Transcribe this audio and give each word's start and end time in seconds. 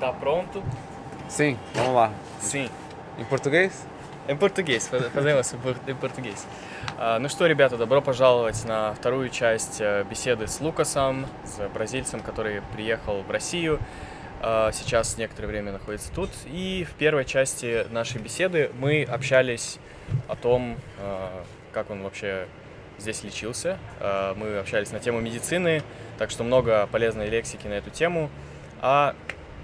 Tá 0.00 0.14
pronto? 0.14 0.62
Sim, 1.28 1.58
vamos 1.74 1.94
lá. 1.94 2.12
Sim. 2.40 2.70
Em 3.18 3.24
português? 3.24 3.86
Em 4.26 4.34
português, 4.34 4.88
поднимемся 4.88 5.56
em 5.86 5.94
português. 5.94 6.46
Ну 7.20 7.28
что, 7.28 7.46
ребята, 7.46 7.76
добро 7.76 8.00
пожаловать 8.00 8.64
на 8.64 8.94
вторую 8.94 9.28
часть 9.28 9.80
э, 9.80 10.04
беседы 10.08 10.46
с 10.46 10.60
Лукасом, 10.60 11.26
с 11.44 11.68
бразильцем, 11.68 12.20
который 12.20 12.62
приехал 12.72 13.22
в 13.22 13.30
Россию. 13.30 13.78
А, 14.42 14.72
сейчас 14.72 15.18
некоторое 15.18 15.48
время 15.48 15.72
находится 15.72 16.10
тут. 16.12 16.30
И 16.46 16.86
в 16.90 16.94
первой 16.94 17.26
части 17.26 17.86
нашей 17.90 18.22
беседы 18.22 18.70
мы 18.78 19.04
общались 19.04 19.78
о 20.28 20.36
том, 20.36 20.76
а, 20.98 21.44
как 21.72 21.90
он 21.90 22.02
вообще 22.02 22.46
здесь 22.98 23.22
лечился. 23.22 23.78
А, 24.00 24.34
мы 24.34 24.58
общались 24.58 24.92
на 24.92 24.98
тему 24.98 25.20
медицины, 25.20 25.82
так 26.18 26.30
что 26.30 26.42
много 26.42 26.86
полезной 26.90 27.28
лексики 27.28 27.66
на 27.66 27.74
эту 27.74 27.90
тему. 27.90 28.30
А 28.80 29.14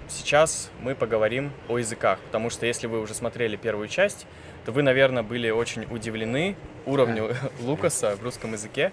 сейчас 0.09 0.69
мы 0.81 0.95
поговорим 0.95 1.51
о 1.67 1.77
языках, 1.77 2.19
потому 2.19 2.49
что 2.49 2.65
если 2.65 2.87
вы 2.87 2.99
уже 3.01 3.13
смотрели 3.13 3.55
первую 3.55 3.87
часть, 3.87 4.25
то 4.65 4.71
вы, 4.71 4.81
наверное, 4.83 5.23
были 5.23 5.49
очень 5.49 5.83
удивлены 5.91 6.55
уровню 6.85 7.35
Лукаса 7.61 8.15
в 8.15 8.23
русском 8.23 8.53
языке. 8.53 8.91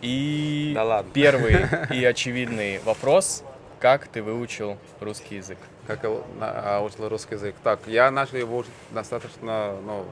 И 0.00 0.72
Да 0.74 0.84
ладно. 0.84 1.10
первый 1.12 1.66
и 1.90 2.04
очевидный 2.04 2.78
вопрос, 2.80 3.44
как 3.80 4.06
ты 4.08 4.22
выучил 4.22 4.78
русский 5.00 5.36
язык? 5.36 5.58
Как 5.86 6.02
я 6.04 6.10
на- 6.38 6.76
а, 6.78 6.80
учил 6.80 7.08
русский 7.08 7.34
язык? 7.34 7.54
Так, 7.62 7.80
я 7.86 8.10
начал 8.10 8.36
его 8.36 8.58
учить 8.58 8.72
достаточно, 8.90 9.74
ну, 9.84 10.04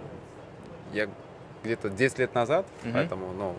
я 0.92 1.08
где-то 1.64 1.88
10 1.90 2.18
лет 2.18 2.34
назад, 2.34 2.66
Мгм. 2.82 2.92
поэтому, 2.94 3.32
ну, 3.32 3.54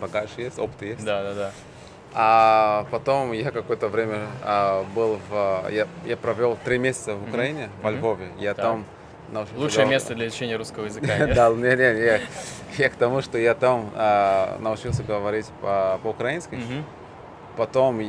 багаж 0.00 0.30
есть, 0.36 0.58
опыт 0.58 0.82
есть. 0.82 1.04
Да, 1.04 1.22
да, 1.22 1.34
да. 1.34 1.52
А 2.14 2.86
потом 2.90 3.32
я 3.32 3.50
какое-то 3.52 3.88
время 3.88 4.26
а, 4.42 4.84
был 4.94 5.20
в... 5.28 5.66
Я, 5.70 5.86
я 6.04 6.16
провел 6.16 6.58
три 6.64 6.78
месяца 6.78 7.14
в 7.14 7.28
Украине, 7.28 7.68
во 7.82 7.90
Мгм. 7.90 7.98
Львове. 8.00 8.28
Я 8.38 8.54
Так. 8.54 8.64
там 8.64 8.84
научился 9.30 9.58
Лучшее 9.60 9.76
говорить- 9.84 9.90
место 9.92 10.14
для 10.16 10.26
изучения 10.26 10.56
русского 10.56 10.84
языка. 10.86 11.06
Да, 11.34 11.50
не, 11.50 11.76
не, 11.76 12.04
я, 12.04 12.20
я 12.78 12.88
к 12.88 12.94
тому, 12.96 13.22
что 13.22 13.38
я 13.38 13.54
там 13.54 13.90
а, 13.94 14.58
научился 14.60 15.02
говорить 15.04 15.46
по- 15.60 16.00
по-украински. 16.02 16.58
Потом 17.56 18.00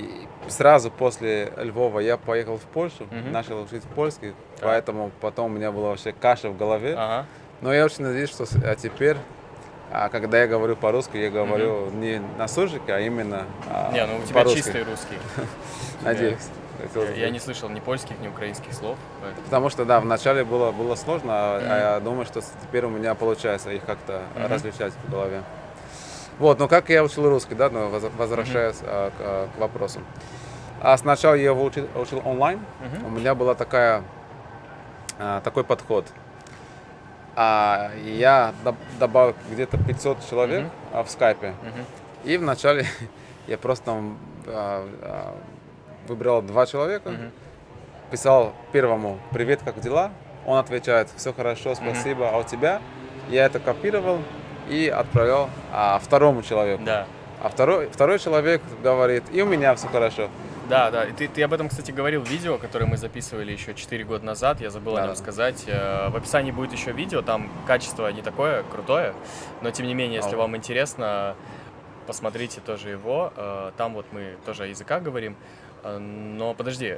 сразу 0.47 0.89
после 0.91 1.51
Львова 1.57 1.99
я 1.99 2.17
поехал 2.17 2.57
в 2.57 2.61
Польшу, 2.63 3.07
начал 3.31 3.61
учить 3.61 3.83
польский, 3.83 4.33
Так. 4.55 4.69
поэтому 4.69 5.11
потом 5.19 5.47
у 5.51 5.55
меня 5.55 5.71
была 5.71 5.89
вообще 5.89 6.11
каша 6.13 6.49
в 6.49 6.57
голове. 6.57 6.93
Ага. 6.97 7.25
Но 7.61 7.73
я 7.73 7.85
очень 7.85 8.03
надеюсь, 8.05 8.29
что 8.29 8.45
а 8.65 8.75
теперь, 8.75 9.17
а, 9.91 10.09
когда 10.09 10.41
я 10.41 10.47
говорю 10.47 10.75
по-русски, 10.75 11.17
я 11.17 11.29
говорю 11.29 11.89
не 11.91 12.21
на 12.37 12.47
суржике, 12.47 12.93
а 12.93 12.99
именно 12.99 13.45
а, 13.69 13.91
Не, 13.91 14.05
ну 14.05 14.17
у 14.17 14.23
тебя 14.23 14.45
чистый 14.45 14.83
русский. 14.83 15.17
Надеюсь. 16.01 16.39
Я 17.15 17.29
не 17.29 17.39
слышал 17.39 17.69
ни 17.69 17.79
польских, 17.79 18.19
ни 18.19 18.27
украинских 18.27 18.73
слов. 18.73 18.97
поэтому- 19.21 19.43
Потому 19.45 19.69
что, 19.69 19.85
да, 19.85 19.99
вначале 19.99 20.43
было, 20.43 20.71
было 20.71 20.95
сложно, 20.95 21.31
а, 21.33 21.61
а 21.63 21.79
я 21.95 21.99
думаю, 21.99 22.25
что 22.25 22.41
теперь 22.41 22.85
у 22.85 22.89
меня 22.89 23.13
получается 23.13 23.69
их 23.71 23.85
как-то 23.85 24.23
различать 24.49 24.93
в 25.05 25.11
голове. 25.11 25.43
Вот, 26.39 26.57
ну 26.57 26.67
как 26.67 26.89
я 26.89 27.03
учил 27.03 27.29
русский, 27.29 27.53
да, 27.53 27.69
ну, 27.69 27.89
воз- 27.89 28.09
возвращаясь 28.17 28.77
а, 28.81 29.09
к, 29.11 29.13
а, 29.19 29.47
к 29.55 29.59
вопросу. 29.59 29.99
А 30.81 30.97
сначала 30.97 31.35
я 31.35 31.43
его 31.51 31.63
учил, 31.63 31.87
учил 31.93 32.21
онлайн. 32.25 32.59
Мгм. 32.79 33.05
У 33.05 33.09
меня 33.11 33.35
была 33.35 33.53
такая, 33.53 34.01
а, 35.19 35.41
такой 35.41 35.63
подход. 35.63 36.07
А, 37.35 37.91
я 38.03 38.53
доб- 38.65 38.75
добавил 38.99 39.35
где-то 39.51 39.77
500 39.77 40.17
человек 40.29 40.65
а, 40.91 41.03
в 41.03 41.09
скайпе. 41.09 41.53
Мгм. 41.61 41.85
И 42.25 42.37
вначале 42.37 42.85
я 43.47 43.57
просто 43.57 43.85
там 43.85 44.17
а, 44.47 44.87
а, 45.01 45.35
выбрал 46.07 46.41
два 46.41 46.65
человека, 46.65 47.09
Мгм. 47.09 47.31
писал 48.11 48.53
первому 48.71 49.17
«Привет, 49.31 49.61
как 49.63 49.79
дела?» 49.79 50.11
Он 50.45 50.57
отвечает 50.57 51.09
«Все 51.15 51.31
хорошо, 51.33 51.75
спасибо, 51.75 52.29
а 52.29 52.37
у 52.37 52.43
тебя?» 52.43 52.81
Я 53.29 53.45
это 53.45 53.59
копировал 53.59 54.19
и 54.67 54.87
отправлял 54.89 55.49
а, 55.71 55.99
второму 55.99 56.41
человеку. 56.43 56.83
Да. 56.83 57.05
А 57.41 57.49
второй, 57.49 57.87
второй 57.89 58.19
человек 58.19 58.61
говорит 58.83 59.23
«И 59.31 59.41
у 59.41 59.45
меня 59.45 59.73
все 59.75 59.87
хорошо». 59.87 60.29
Да, 60.71 60.89
да. 60.89 61.03
И 61.03 61.11
ты, 61.11 61.27
ты 61.27 61.43
об 61.43 61.51
этом, 61.53 61.67
кстати, 61.67 61.91
говорил 61.91 62.21
в 62.23 62.29
видео, 62.29 62.57
которое 62.57 62.85
мы 62.85 62.95
записывали 62.95 63.51
еще 63.51 63.73
4 63.73 64.03
года 64.05 64.25
назад. 64.25 64.61
Я 64.61 64.69
забыл 64.69 64.93
о 64.93 64.95
Да, 64.95 65.01
нем 65.01 65.09
да. 65.11 65.15
сказать. 65.15 65.65
Э, 65.67 66.09
В 66.09 66.15
описании 66.15 66.51
будет 66.51 66.71
еще 66.71 66.93
видео, 66.93 67.21
там 67.21 67.51
качество 67.67 68.07
не 68.11 68.21
такое 68.21 68.63
крутое, 68.63 69.13
но 69.61 69.71
тем 69.71 69.85
не 69.85 69.93
менее, 69.93 70.17
если 70.21 70.35
А. 70.35 70.37
вам 70.37 70.55
интересно, 70.55 71.35
посмотрите 72.07 72.61
тоже 72.61 72.89
его. 72.89 73.33
Э, 73.35 73.71
Там 73.75 73.93
вот 73.93 74.05
мы 74.13 74.37
тоже 74.45 74.63
о 74.63 74.65
языках 74.67 75.03
говорим. 75.03 75.35
Э, 75.83 75.97
Но 75.97 76.53
подожди, 76.53 76.97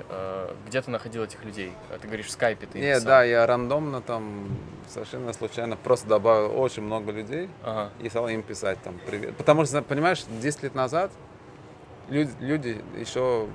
где 0.67 0.81
ты 0.81 0.91
находил 0.91 1.23
этих 1.23 1.43
людей? 1.43 1.71
Ты 2.01 2.05
говоришь 2.07 2.27
в 2.27 2.31
скайпе, 2.31 2.67
ты 2.67 2.77
Нет, 2.79 2.97
писал. 2.97 3.07
да, 3.07 3.23
я 3.23 3.47
рандомно 3.47 4.01
там 4.01 4.49
совершенно 4.87 5.33
случайно 5.33 5.77
просто 5.77 6.07
добавил 6.07 6.59
очень 6.59 6.83
много 6.83 7.11
людей 7.11 7.49
Ага. 7.63 7.89
и 8.01 8.09
стал 8.09 8.27
им 8.27 8.43
писать 8.43 8.77
там 8.83 8.99
«Привет». 9.07 9.35
Потому 9.37 9.65
что, 9.65 9.81
понимаешь, 9.81 10.23
10 10.41 10.61
лет 10.63 10.75
назад 10.75 11.11
люди, 12.09 12.31
люди 12.39 12.81
еще 12.97 13.47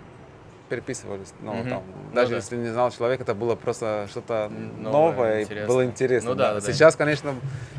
переписывались. 0.69 1.32
Ну, 1.41 1.54
Мгм. 1.54 1.70
там, 1.70 1.82
Ну 2.10 2.14
даже 2.14 2.31
да. 2.32 2.36
если 2.36 2.56
не 2.56 2.69
знал 2.69 2.91
человека, 2.91 3.22
это 3.22 3.34
было 3.34 3.54
просто 3.54 4.06
что-то 4.10 4.50
новое, 4.78 4.92
новое, 4.92 5.41
и 5.44 5.66
было 5.66 5.82
интересно. 5.86 6.31
Ну 6.31 6.36
да, 6.36 6.53
да, 6.53 6.60
да. 6.60 6.72
Сейчас, 6.72 6.94
конечно, 6.94 7.34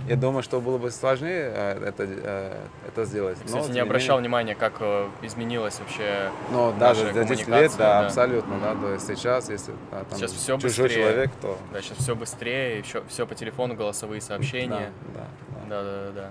я 0.07 0.15
думаю, 0.15 0.41
что 0.41 0.59
было 0.59 0.79
бы 0.79 0.89
сложнее 0.89 1.51
э, 1.53 1.83
это, 1.89 2.05
э, 2.07 2.57
это 2.87 3.05
сделать. 3.05 3.37
но, 3.41 3.45
Кстати, 3.45 3.65
тем 3.65 3.73
не 3.75 3.79
обращал 3.81 4.17
менее- 4.17 4.29
внимания, 4.29 4.55
как 4.55 4.73
э, 4.79 5.07
изменилось 5.21 5.77
вообще. 5.79 6.31
Но 6.51 6.71
наша 6.79 7.03
даже 7.03 7.13
за 7.13 7.23
10 7.25 7.47
лет, 7.47 7.71
да, 7.77 7.99
да. 8.01 8.05
абсолютно, 8.07 8.59
да, 8.59 8.73
то 8.73 8.91
есть 8.93 9.05
сейчас, 9.05 9.49
если 9.51 9.73
да, 9.91 10.03
там 10.05 10.17
Сейчас 10.17 10.31
всё 10.31 10.57
чужой 10.57 10.85
быстрее. 10.87 10.89
человек, 11.03 11.31
то 11.39 11.59
Да, 11.71 11.81
сейчас 11.83 11.97
все 11.99 12.15
быстрее, 12.15 12.81
все, 12.81 13.03
все 13.07 13.27
по 13.27 13.35
телефону, 13.35 13.75
голосовые 13.75 14.19
сообщения. 14.21 14.91
да, 15.13 15.21
да, 15.21 15.27
да. 15.51 15.59
Да, 15.69 15.83
да, 15.83 16.05
да, 16.07 16.11
да. 16.21 16.29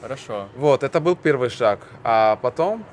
Хорошо. 0.00 0.46
Вот, 0.56 0.84
это 0.84 1.00
был 1.00 1.16
первый 1.16 1.50
шаг. 1.50 1.80
А 2.04 2.36
потом, 2.40 2.84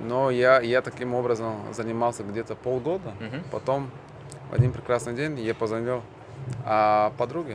но 0.00 0.30
я, 0.30 0.60
я 0.60 0.82
таким 0.82 1.14
образом 1.14 1.54
занимался 1.72 2.22
где-то 2.22 2.54
полгода. 2.54 3.12
Мгм. 3.20 3.42
Потом 3.50 3.90
в 4.50 4.54
один 4.54 4.72
прекрасный 4.72 5.14
день 5.14 5.38
я 5.40 5.54
позвонил 5.54 6.02
а, 6.64 7.12
подруге. 7.18 7.54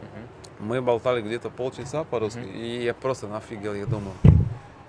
Мгм. 0.00 0.68
Мы 0.68 0.80
болтали 0.82 1.20
где-то 1.20 1.50
полчаса 1.50 2.04
по-русски, 2.04 2.38
Мгм. 2.38 2.54
и 2.54 2.82
я 2.84 2.94
просто 2.94 3.26
нафигел, 3.26 3.74
я 3.74 3.86
думал. 3.86 4.12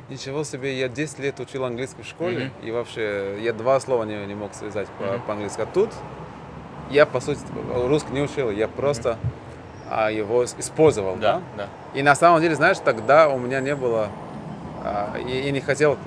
Ничего 0.09 0.43
себе, 0.43 0.77
я 0.77 0.89
10 0.89 1.19
лет 1.19 1.39
учил 1.39 1.63
английский 1.65 2.03
в 2.03 2.05
школе, 2.05 2.45
Мгм. 2.61 2.67
и 2.67 2.71
вообще 2.71 3.37
я 3.41 3.53
два 3.53 3.79
слова 3.79 4.03
не, 4.03 4.25
не 4.25 4.35
мог 4.35 4.53
связать 4.53 4.87
по- 4.99 5.05
Мгм. 5.05 5.21
по-английски. 5.21 5.61
А 5.61 5.65
тут 5.65 5.89
я, 6.91 7.05
по 7.05 7.19
сути, 7.19 7.39
русский 7.73 8.11
не 8.13 8.21
учил, 8.21 8.51
я 8.51 8.67
просто 8.67 9.17
а, 9.89 10.09
его 10.11 10.43
использовал. 10.45 11.15
Да, 11.17 11.41
да. 11.57 11.67
И 11.93 12.01
на 12.01 12.15
самом 12.15 12.41
деле, 12.41 12.55
знаешь, 12.55 12.77
тогда 12.79 13.29
у 13.29 13.37
меня 13.37 13.59
не 13.61 13.75
было, 13.75 14.09
а, 14.83 15.15
я, 15.17 15.41
я 15.43 15.51
не 15.51 15.59
хотел 15.61 15.97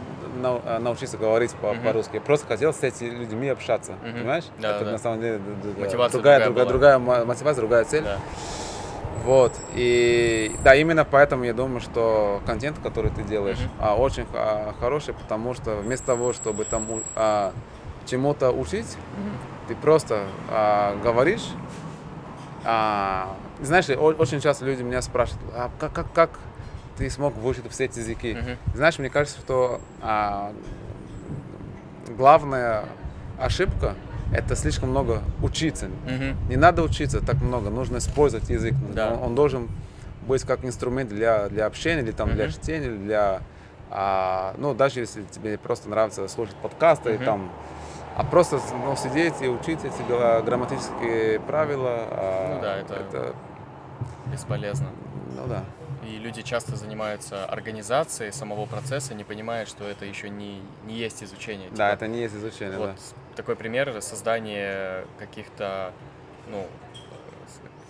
научиться 0.40 1.16
говорить 1.18 1.52
по- 1.54 1.72
Мгм. 1.74 1.82
по-русски, 1.84 2.18
просто 2.18 2.46
хотел 2.46 2.72
с 2.72 2.82
этими 2.82 3.10
людьми 3.10 3.48
общаться, 3.48 3.92
Мгм. 4.02 4.12
понимаешь? 4.12 4.44
Да, 4.58 4.76
Это 4.76 4.84
да. 4.84 4.92
на 4.92 4.98
самом 4.98 5.20
деле 5.20 5.38
Мотивация 5.78 6.12
другая, 6.12 6.44
другая 6.44 6.44
другая, 6.44 6.66
другая 6.66 6.98
мо- 6.98 7.24
мотивация, 7.24 7.60
другая 7.60 7.84
цель. 7.84 8.04
да. 8.04 8.18
Вот, 9.24 9.52
и 9.74 10.54
да, 10.62 10.76
именно 10.76 11.04
поэтому 11.04 11.42
я 11.44 11.52
думаю, 11.52 11.80
что 11.80 12.40
контент, 12.46 12.78
который 12.80 13.10
ты 13.10 13.22
делаешь, 13.22 13.58
Мгм. 13.58 13.70
а, 13.80 13.96
очень 13.96 14.24
а, 14.34 14.72
хороший, 14.78 15.14
потому 15.14 15.52
что 15.54 15.76
вместо 15.76 16.06
того, 16.06 16.32
чтобы 16.32 16.64
там 16.64 16.86
а, 17.16 17.52
чему-то 18.06 18.52
учить, 18.52 18.96
ты 19.66 19.74
просто 19.74 20.26
а, 20.48 20.96
говоришь. 21.02 21.44
а, 22.64 23.34
знаешь, 23.60 23.86
очень 23.88 24.40
часто 24.40 24.64
люди 24.64 24.82
меня 24.82 25.00
спрашивают, 25.02 25.42
а 25.54 25.70
как, 25.78 25.92
как, 25.92 26.12
как 26.12 26.30
ты 26.96 27.08
смог 27.10 27.34
выучить 27.36 27.70
все 27.70 27.84
эти 27.84 27.98
языки? 27.98 28.34
Мгм. 28.34 28.56
Знаешь, 28.74 28.98
мне 28.98 29.10
кажется, 29.10 29.38
что 29.40 29.80
а, 30.02 30.52
главная 32.16 32.84
ошибка 33.38 33.94
это 34.32 34.56
слишком 34.56 34.90
много 34.90 35.22
учиться. 35.42 35.86
Мгм. 36.04 36.36
Не 36.48 36.56
надо 36.56 36.82
учиться 36.82 37.20
так 37.24 37.36
много, 37.40 37.70
нужно 37.70 37.98
использовать 37.98 38.48
язык. 38.50 38.74
Да. 38.94 39.12
Он, 39.12 39.22
он 39.22 39.34
должен 39.34 39.68
быть 40.26 40.42
как 40.42 40.64
инструмент 40.64 41.08
для, 41.10 41.48
для 41.48 41.66
общения, 41.66 42.02
или 42.02 42.10
там, 42.10 42.32
для 42.32 42.44
Мгм. 42.44 42.52
чтения, 42.52 42.86
или 42.86 42.96
для... 42.96 43.40
а, 43.90 44.54
ну, 44.58 44.74
даже 44.74 45.00
если 45.00 45.22
тебе 45.22 45.56
просто 45.58 45.88
нравится 45.88 46.26
слушать 46.28 46.56
подкасты, 46.56 47.10
и 47.10 47.16
Мгм. 47.16 47.24
там, 47.24 47.52
а 48.16 48.24
просто 48.24 48.58
ну, 48.84 48.96
сидеть 48.96 49.34
и 49.42 49.46
учить 49.48 49.80
эти 49.84 50.02
грамматические 50.42 51.38
правила. 51.40 51.90
а, 52.10 52.54
Ну 52.56 52.62
да, 52.62 52.76
это- 52.78 53.34
Бесполезно. 54.32 54.88
ну 55.36 55.46
да. 55.46 55.62
И 56.06 56.18
люди 56.18 56.42
часто 56.42 56.76
занимаются 56.76 57.44
организацией 57.46 58.30
самого 58.30 58.66
процесса, 58.66 59.12
не 59.14 59.24
понимая, 59.24 59.66
что 59.66 59.84
это 59.84 60.04
еще 60.04 60.28
не, 60.28 60.62
не 60.84 60.94
есть 60.94 61.22
изучение. 61.24 61.68
Да, 61.70 61.90
Типа, 61.90 62.04
это 62.04 62.06
не 62.06 62.20
есть 62.20 62.34
изучение, 62.34 62.78
Вот 62.78 62.94
да. 62.94 63.34
такой 63.34 63.56
пример 63.56 64.00
создание 64.00 65.04
каких-то, 65.18 65.92
ну, 66.48 66.66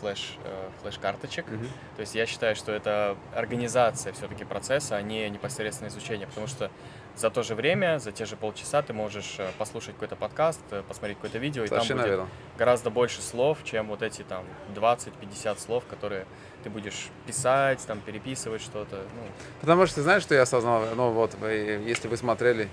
флеш, 0.01 0.39
э, 0.45 0.69
флеш-карточек. 0.81 1.47
Мгм. 1.47 1.69
То 1.97 2.01
есть 2.01 2.15
я 2.15 2.25
считаю, 2.27 2.57
что 2.57 2.73
это 2.73 3.17
организация 3.35 4.13
все-таки 4.15 4.45
процесса, 4.45 4.97
а 4.97 5.03
не 5.03 5.29
непосредственно 5.29 5.89
изучение, 5.89 6.27
потому 6.27 6.47
что 6.47 6.71
за 7.17 7.31
то 7.31 7.43
же 7.43 7.55
время, 7.55 7.99
за 7.99 8.13
те 8.13 8.27
же 8.27 8.37
полчаса 8.37 8.83
ты 8.83 8.93
можешь 8.93 9.37
э, 9.39 9.49
послушать 9.59 9.95
какой-то 9.95 10.17
подкаст, 10.17 10.61
э, 10.71 10.83
посмотреть 10.87 11.17
какое-то 11.17 11.39
видео, 11.39 11.65
и 11.65 11.69
там 11.69 11.87
будет 11.87 12.05
верно. 12.05 12.29
гораздо 12.59 12.91
больше 12.91 13.23
слов, 13.23 13.59
чем 13.65 13.89
вот 13.89 14.03
эти 14.03 14.23
там 14.23 14.45
20-50 14.75 15.59
слов, 15.59 15.85
которые 15.87 16.27
ты 16.63 16.69
будешь 16.71 17.09
писать, 17.27 17.85
там 17.87 18.01
переписывать 18.01 18.61
что-то. 18.61 18.97
Ну, 19.15 19.23
Потому 19.61 19.87
что 19.87 19.97
ты 19.97 20.03
знаешь, 20.03 20.23
что 20.23 20.35
я 20.35 20.43
осознал? 20.43 20.83
Ну 20.95 21.11
вот, 21.13 21.35
вы- 21.37 21.83
если 21.87 22.07
вы 22.09 22.17
смотрели 22.19 22.69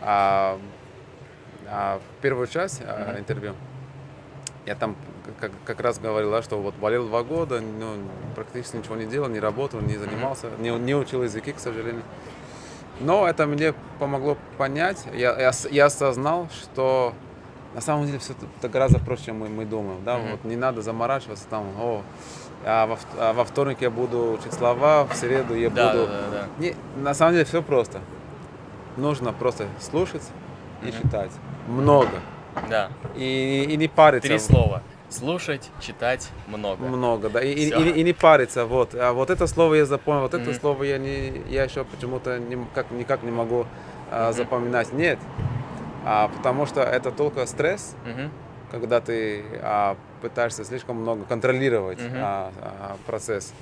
а, 0.00 0.58
а, 1.68 2.00
первую 2.22 2.46
часть 2.46 2.80
а, 2.84 3.10
Мгм. 3.10 3.18
интервью, 3.18 3.54
я 4.64 4.74
там 4.74 4.96
как, 5.38 5.50
как 5.64 5.80
раз 5.80 5.98
говорил, 5.98 6.30
да, 6.30 6.42
что 6.42 6.56
вот 6.60 6.74
болел 6.76 7.06
два 7.06 7.22
года, 7.22 7.60
ну, 7.60 7.96
практически 8.34 8.76
ничего 8.76 8.96
не 8.96 9.06
делал, 9.06 9.28
не 9.28 9.38
работал, 9.40 9.80
не 9.80 9.96
занимался, 9.96 10.48
не, 10.58 10.70
не 10.70 10.94
учил 10.94 11.22
языки, 11.22 11.52
к 11.52 11.58
сожалению. 11.58 12.02
Но 13.00 13.26
это 13.26 13.46
мне 13.46 13.74
помогло 13.98 14.36
понять, 14.58 15.04
я, 15.14 15.38
я, 15.40 15.52
я 15.70 15.86
осознал, 15.86 16.48
что 16.50 17.14
на 17.74 17.80
самом 17.80 18.06
деле 18.06 18.18
все 18.18 18.34
это 18.58 18.68
гораздо 18.68 18.98
проще, 18.98 19.26
чем 19.26 19.40
мы, 19.40 19.48
мы 19.48 19.64
думаем. 19.64 20.04
Да? 20.04 20.18
Мгм. 20.18 20.30
Вот 20.32 20.44
не 20.44 20.56
надо 20.56 20.82
заморачиваться 20.82 21.46
там, 21.48 21.64
о, 21.78 22.02
а 22.64 22.86
во, 22.86 22.98
а 23.18 23.32
во 23.32 23.44
вторник 23.44 23.78
я 23.80 23.90
буду 23.90 24.32
учить 24.32 24.52
слова, 24.52 25.04
в 25.04 25.14
среду 25.14 25.54
я 25.54 25.70
да, 25.70 25.92
буду... 25.92 26.06
да, 26.06 26.12
да, 26.12 26.30
да. 26.30 26.46
Не, 26.58 26.74
на 26.96 27.14
самом 27.14 27.32
деле 27.32 27.44
все 27.44 27.62
просто. 27.62 28.00
Нужно 28.96 29.32
просто 29.32 29.66
слушать 29.80 30.22
и 30.82 30.88
Мгм. 30.88 31.02
читать. 31.02 31.30
Много. 31.66 32.20
Да. 32.68 32.90
И, 33.16 33.66
и 33.68 33.76
не 33.76 33.88
париться. 33.88 34.28
Три 34.28 34.38
слова. 34.38 34.82
Слушать, 35.12 35.70
читать 35.80 36.28
много. 36.46 36.82
Много, 36.84 37.28
да. 37.28 37.40
И, 37.42 37.52
и- 37.52 37.68
и- 37.70 38.00
и 38.00 38.02
не 38.02 38.12
париться. 38.12 38.64
Вот. 38.66 38.94
А 38.94 39.12
вот 39.12 39.30
это 39.30 39.46
слово 39.46 39.74
я 39.74 39.84
запомнил, 39.84 40.22
вот 40.22 40.34
это 40.34 40.50
Мгм. 40.50 40.54
слово 40.60 40.82
я, 40.84 40.98
не, 40.98 41.42
я 41.50 41.64
еще 41.64 41.84
почему-то 41.84 42.38
не- 42.38 42.66
как, 42.74 42.90
никак 42.90 43.22
не 43.22 43.30
могу 43.30 43.66
а, 44.10 44.26
Мгм. 44.28 44.36
запоминать. 44.36 44.92
Нет. 44.92 45.18
А, 46.04 46.28
потому 46.28 46.66
что 46.66 46.82
это 46.82 47.10
только 47.10 47.46
стресс, 47.46 47.94
Мгм. 48.06 48.30
когда 48.70 49.00
ты 49.00 49.44
а, 49.62 49.96
пытаешься 50.20 50.64
слишком 50.64 50.96
много 50.96 51.24
контролировать 51.24 51.98
Мгм. 52.00 52.16
а, 52.16 52.52
а, 52.60 52.96
процесс. 53.06 53.52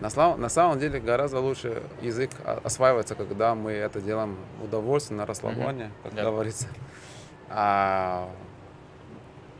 На, 0.00 0.10
слав- 0.10 0.36
на 0.38 0.48
самом 0.48 0.78
деле 0.80 0.98
гораздо 1.00 1.38
лучше 1.40 1.82
язык 2.00 2.30
осваивается, 2.64 3.14
когда 3.14 3.54
мы 3.54 3.70
это 3.72 4.00
делаем 4.00 4.36
удовольствие, 4.62 5.16
на 5.18 5.26
расслабление, 5.26 5.90
как 6.02 6.14
Да. 6.14 6.22
говорится. 6.24 6.66
А, 7.48 8.28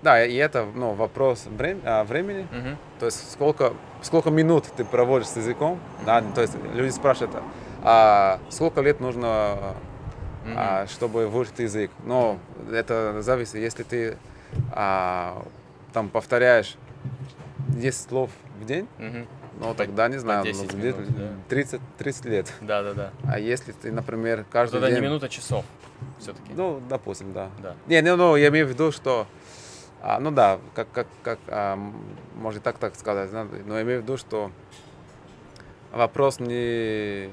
да, 0.02 0.25
и 0.25 0.34
это 0.34 0.66
ну, 0.75 0.94
вопрос 0.94 1.46
а, 1.84 2.04
времени. 2.04 2.46
Мгм. 2.50 2.76
То 2.99 3.06
есть 3.06 3.32
сколько, 3.32 3.72
сколько 4.02 4.31
минут 4.31 4.64
ты 4.76 4.84
проводишь 4.84 5.28
с 5.28 5.37
языком. 5.37 5.78
Да? 6.04 6.22
То 6.34 6.43
есть 6.43 6.54
люди 6.75 6.90
спрашивают, 6.90 7.37
а 7.82 8.40
сколько 8.50 8.81
лет 8.81 9.00
нужно 9.00 9.76
Мгм. 10.44 10.54
а, 10.56 10.87
чтобы 10.88 11.28
выучить 11.28 11.60
язык. 11.60 11.90
Но 12.04 12.38
это 12.70 13.22
зависит, 13.22 13.54
если 13.54 13.84
ты 13.84 14.16
а, 14.72 15.46
там 15.93 16.08
повторяешь 16.08 16.76
10 17.69 18.08
слов 18.08 18.31
в 18.60 18.64
день, 18.64 18.88
Мгм. 18.98 19.26
ну 19.60 19.75
тогда 19.75 20.08
не 20.08 20.19
знаю, 20.19 20.44
10 20.44 20.72
ну, 20.72 20.78
минут, 20.78 21.16
да. 21.16 21.28
30, 21.48 21.81
30 21.98 22.25
лет. 22.25 22.52
Да, 22.60 22.82
да, 22.82 22.93
да. 22.93 23.10
А 23.25 23.38
если 23.38 23.72
ты, 23.72 23.93
например, 23.93 24.44
каждый 24.50 24.75
Тогда 24.75 24.88
день... 24.88 24.96
не 24.96 25.06
минута, 25.06 25.26
а 25.26 25.28
часов 25.28 25.64
все-таки. 26.19 26.52
Ну, 26.55 26.81
допустим, 26.88 27.32
да. 27.32 27.50
Да. 27.62 27.75
Не, 27.87 28.02
ну, 28.02 28.16
ну, 28.16 28.37
я 28.37 28.48
имею 28.48 28.66
в 28.66 28.70
виду, 28.70 28.93
что, 28.93 29.26
а, 30.02 30.19
ну 30.20 30.31
да, 30.31 30.58
как, 30.75 30.90
как, 30.93 31.06
как 31.22 31.38
а, 31.49 31.75
м, 31.75 31.94
может 32.34 32.62
так 32.62 32.78
так 32.78 32.94
сказать, 32.96 33.31
но 33.32 33.81
имею 33.81 34.00
в 34.00 34.02
виду, 34.02 34.16
что 34.16 34.50
вопрос 35.93 36.40
не 36.40 37.31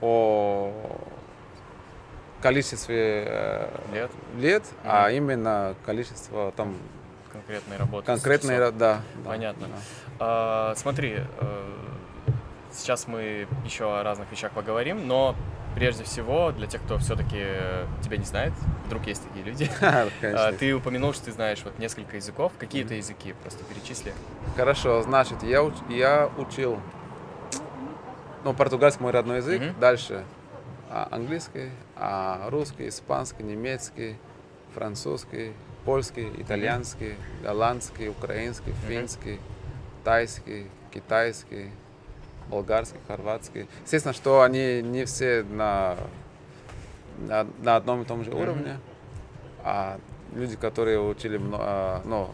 о 0.00 0.72
количестве 2.40 3.24
э, 3.26 3.68
Лет. 3.92 4.10
лет, 4.36 4.64
а 4.84 5.08
Мгм. 5.08 5.16
именно 5.16 5.74
количество 5.84 6.52
там 6.52 6.76
Конкретной 7.32 7.76
работы. 7.76 8.06
конкретной, 8.06 8.54
ра- 8.56 8.70
да, 8.72 9.02
да, 9.24 9.30
Понятно. 9.30 9.66
да. 9.68 9.74
А, 10.20 10.74
смотри, 10.76 11.18
э, 11.40 11.72
сейчас 12.72 13.06
мы 13.08 13.46
еще 13.64 13.98
о 13.98 14.02
разных 14.02 14.30
вещах 14.30 14.52
поговорим, 14.52 15.06
но 15.06 15.34
прежде 15.78 16.02
всего, 16.02 16.50
для 16.50 16.66
тех, 16.66 16.82
кто 16.82 16.98
все-таки 16.98 17.36
тебя 18.02 18.16
не 18.16 18.24
знает, 18.24 18.52
вдруг 18.86 19.06
есть 19.06 19.22
такие 19.22 19.44
люди, 19.44 19.70
Конечно. 20.20 20.48
а, 20.48 20.52
ты 20.52 20.74
упомянул, 20.74 21.12
что 21.12 21.26
ты 21.26 21.32
знаешь 21.32 21.60
вот 21.64 21.78
несколько 21.78 22.16
языков. 22.16 22.52
Какие 22.58 22.84
это 22.84 22.94
языки? 22.94 23.32
Просто 23.42 23.62
перечисли. 23.62 24.12
Хорошо, 24.56 25.02
значит, 25.02 25.44
я, 25.44 25.58
уч- 25.58 25.94
я 25.96 26.28
учил, 26.36 26.80
ну, 28.42 28.54
португальский 28.54 29.02
мой 29.02 29.12
родной 29.12 29.36
язык, 29.36 29.62
Мгм. 29.62 29.80
дальше 29.80 30.24
а, 30.90 31.06
английский, 31.12 31.70
а, 31.94 32.48
русский, 32.50 32.88
испанский, 32.88 33.44
немецкий, 33.44 34.16
французский, 34.74 35.52
польский, 35.84 36.28
итальянский, 36.38 37.14
голландский, 37.44 38.08
украинский, 38.08 38.74
финский, 38.88 39.38
тайский, 40.02 40.66
китайский, 40.92 41.70
болгарский, 42.48 42.98
хорватский. 43.06 43.68
Естественно, 43.84 44.12
что 44.14 44.42
они 44.42 44.82
не 44.82 45.04
все 45.04 45.44
на, 45.50 45.96
на, 47.18 47.46
на 47.60 47.76
одном 47.76 48.02
и 48.02 48.04
том 48.04 48.24
же 48.24 48.30
уровне, 48.30 48.78
а 49.62 49.98
люди, 50.34 50.56
которые 50.56 51.00
учили 51.00 51.40
а, 51.54 52.02
ну, 52.04 52.30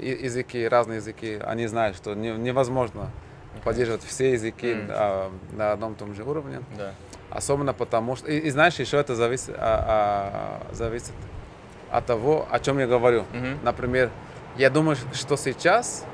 языки, 0.00 0.66
разные 0.66 0.96
языки, 0.96 1.38
они 1.44 1.66
знают, 1.66 1.96
что 1.96 2.14
не- 2.14 2.30
невозможно 2.32 3.10
поддерживать 3.64 4.02
все 4.04 4.32
языки 4.32 4.74
а, 4.88 5.30
на 5.52 5.72
одном 5.72 5.92
и 5.92 5.96
том 5.96 6.14
же 6.14 6.22
уровне. 6.24 6.60
Да. 6.76 6.92
Особенно 7.30 7.72
потому 7.72 8.16
что... 8.16 8.30
И, 8.30 8.38
и 8.38 8.50
знаешь, 8.50 8.74
еще 8.78 8.98
это 8.98 9.14
зависит, 9.14 9.50
а- 9.56 10.60
а, 10.70 10.74
зависит 10.74 11.12
от 11.90 12.04
того, 12.06 12.46
о 12.50 12.58
чем 12.60 12.78
я 12.78 12.86
говорю. 12.86 13.24
Мгм. 13.32 13.58
Например, 13.62 14.10
я 14.56 14.70
думаю, 14.70 14.96
что 15.12 15.36
сейчас 15.36 16.04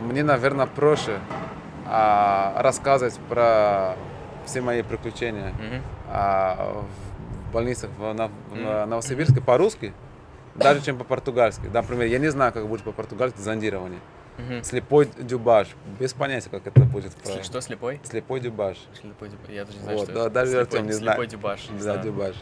мне, 0.00 0.22
наверное, 0.22 0.66
проще 0.66 1.18
а, 1.88 2.60
рассказывать 2.62 3.18
про 3.28 3.96
все 4.44 4.60
мои 4.60 4.82
приключения 4.82 5.50
Мгм. 5.52 5.82
а, 6.08 6.84
в 7.48 7.52
больницах 7.52 7.90
в, 7.96 8.00
в 8.00 8.54
Мгм. 8.54 8.90
Новосибирске 8.90 9.40
по-русски, 9.40 9.92
даже 10.54 10.82
чем 10.82 10.98
по-португальски. 10.98 11.66
Например, 11.66 12.06
я 12.06 12.18
не 12.18 12.28
знаю, 12.28 12.52
как 12.52 12.66
будет 12.66 12.82
по-португальски 12.82 13.40
зондирование. 13.40 14.00
Мгм. 14.38 14.62
Слепой 14.64 15.08
дюбаж. 15.18 15.68
Без 15.98 16.12
понятия, 16.12 16.50
как 16.50 16.66
это 16.66 16.80
будет. 16.80 17.14
Правильно. 17.16 17.42
Что, 17.42 17.60
слепой? 17.62 18.00
Слепой 18.04 18.40
дюбаж. 18.40 18.76
Слепой 19.00 19.30
дюбаш. 19.30 19.48
Я 19.48 19.64
даже 19.64 19.78
не 19.78 19.82
знаю, 19.84 19.98
Вот, 19.98 20.04
что 20.04 20.14
да, 20.14 20.20
это. 20.22 20.30
даже 20.30 20.50
слепой, 20.50 20.62
Артем 20.64 20.86
не 20.86 20.92
слепой 20.92 21.14
знает. 21.14 21.30
дюбаш. 21.30 21.68
не 21.70 21.76
Да, 21.78 21.82
знаю. 21.82 22.02
дюбаж. 22.02 22.34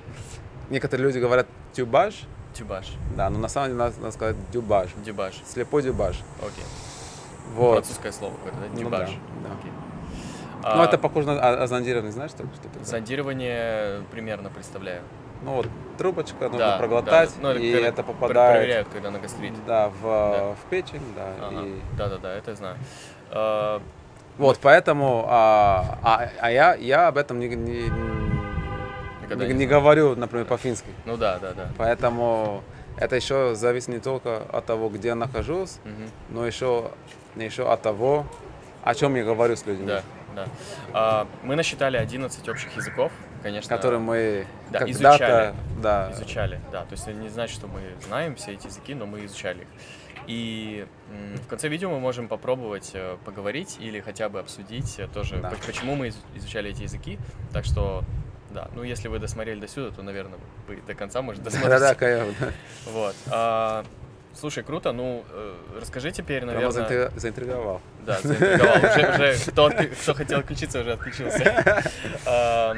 Некоторые 0.70 1.06
люди 1.06 1.18
говорят 1.18 1.46
тюбаж, 1.72 2.22
Дюбаш. 2.54 2.92
да, 3.16 3.30
но 3.30 3.38
на 3.38 3.48
самом 3.48 3.68
деле 3.68 3.78
надо, 3.78 3.96
надо 4.00 4.10
сказать 4.12 4.36
дюбаж. 4.50 4.90
Дюбаш. 5.04 5.34
Слепой 5.46 5.82
дюбаж. 5.82 6.20
Окей. 6.40 6.64
Вот. 7.54 7.72
Французское 7.74 8.12
слово 8.12 8.34
какое-то, 8.34 8.58
да? 8.58 8.66
Ну 8.72 8.78
Дюбаш. 8.78 9.10
да, 9.10 9.48
да. 9.48 9.54
Окей. 9.60 9.72
Ну, 10.62 10.80
А, 10.82 10.84
это 10.86 10.98
похоже 10.98 11.26
на 11.26 11.34
а- 11.40 11.62
а 11.62 11.66
зондирование, 11.66 12.10
знаешь, 12.12 12.30
что, 12.30 12.44
что 12.54 12.68
это? 12.74 12.84
Зондирование 12.84 14.02
примерно 14.10 14.48
представляю. 14.50 15.02
Ну 15.42 15.56
вот, 15.56 15.68
трубочка 15.98 16.44
нужно 16.44 16.58
Да, 16.58 16.78
проглотать, 16.78 17.30
да, 17.36 17.48
да. 17.52 17.54
Ну, 17.54 17.60
и 17.60 17.70
это 17.70 18.02
попадает 18.02 18.56
Проверяют, 18.58 18.88
когда 18.88 19.10
на 19.10 19.18
гастрит. 19.18 19.52
да, 19.66 19.88
в, 19.90 20.02
Да. 20.02 20.54
в 20.54 20.70
печень, 20.70 21.02
да. 21.14 21.26
Ага. 21.48 21.60
и- 21.66 21.80
Да-да-да, 21.98 22.32
это 22.34 22.50
я 22.52 22.56
знаю. 22.56 22.76
А, 23.30 23.82
Вот, 24.38 24.58
поэтому, 24.60 25.26
а, 25.28 25.98
а, 26.02 26.28
а 26.40 26.50
я, 26.50 26.74
я 26.74 27.08
об 27.08 27.18
этом 27.18 27.38
не, 27.38 27.48
не, 27.50 27.90
Никогда 29.22 29.46
не- 29.46 29.52
не 29.52 29.58
не 29.60 29.66
говорю, 29.66 30.16
например, 30.16 30.46
по-фински. 30.46 30.88
Ну 31.04 31.16
да, 31.16 31.38
да, 31.38 31.52
да. 31.52 31.68
Поэтому 31.78 32.62
это 32.96 33.16
еще 33.16 33.54
зависит 33.54 33.88
не 33.88 33.98
только 34.00 34.38
от 34.52 34.64
того, 34.66 34.88
где 34.88 35.08
я 35.08 35.14
нахожусь, 35.14 35.78
Мгм. 35.84 36.10
но 36.30 36.46
еще, 36.46 36.90
еще 37.42 37.70
от 37.70 37.82
того, 37.82 38.26
о 38.82 38.94
чем 38.94 39.14
я 39.16 39.24
говорю 39.24 39.56
с 39.56 39.66
людьми, 39.66 39.86
Да, 39.86 40.02
да. 40.36 40.46
А, 40.92 41.26
мы 41.42 41.56
насчитали 41.56 41.96
11 41.96 42.48
общих 42.48 42.76
языков, 42.76 43.10
конечно. 43.42 43.74
которые 43.74 43.98
мы 44.00 44.46
Да, 44.70 44.88
изучали. 44.90 45.54
да, 45.82 46.10
Изучали, 46.12 46.60
да. 46.70 46.82
То 46.82 46.92
есть 46.92 47.08
это 47.08 47.16
не 47.18 47.28
значит, 47.28 47.56
что 47.56 47.66
мы 47.66 47.80
знаем 48.06 48.36
все 48.36 48.52
эти 48.52 48.66
языки, 48.66 48.94
но 48.94 49.06
мы 49.06 49.24
изучали 49.24 49.62
их. 49.62 49.68
И 50.26 50.86
в 51.44 51.48
конце 51.48 51.68
видео 51.68 51.90
мы 51.90 52.00
можем 52.00 52.28
попробовать 52.28 52.92
э, 52.94 53.18
поговорить 53.26 53.76
или 53.78 54.00
хотя 54.00 54.30
бы 54.30 54.40
обсудить 54.40 54.98
э, 54.98 55.06
тоже, 55.06 55.36
Да. 55.36 55.50
поч- 55.50 55.66
почему 55.66 55.96
мы 55.96 56.08
из- 56.08 56.18
изучали 56.34 56.70
эти 56.70 56.82
языки. 56.84 57.18
Так 57.52 57.66
что, 57.66 58.02
да, 58.50 58.68
ну 58.74 58.82
если 58.84 59.08
вы 59.08 59.18
досмотрели 59.18 59.60
до 59.60 59.68
сюда, 59.68 59.90
то, 59.94 60.00
наверное, 60.02 60.38
вы 60.66 60.76
до 60.86 60.94
конца, 60.94 61.20
может, 61.20 61.42
досмотрите. 61.42 61.78
да, 61.78 61.88
да, 61.90 61.94
конечно. 61.94 62.52
Вот. 62.86 63.14
А, 64.34 64.38
слушай, 64.38 64.62
круто. 64.64 64.92
Ну, 64.92 65.24
э, 65.30 65.54
расскажи 65.80 66.10
теперь, 66.10 66.44
наверное... 66.44 66.70
заинтри- 66.70 67.18
заинтриговал. 67.18 67.80
Да, 68.04 68.18
заинтриговал. 68.22 68.76
Уже, 68.78 69.32
уже 69.34 69.50
кто, 69.50 69.70
кто 70.02 70.14
хотел 70.14 70.38
отключиться, 70.40 70.80
уже 70.80 70.92
отключился. 70.92 71.82
А, 72.26 72.76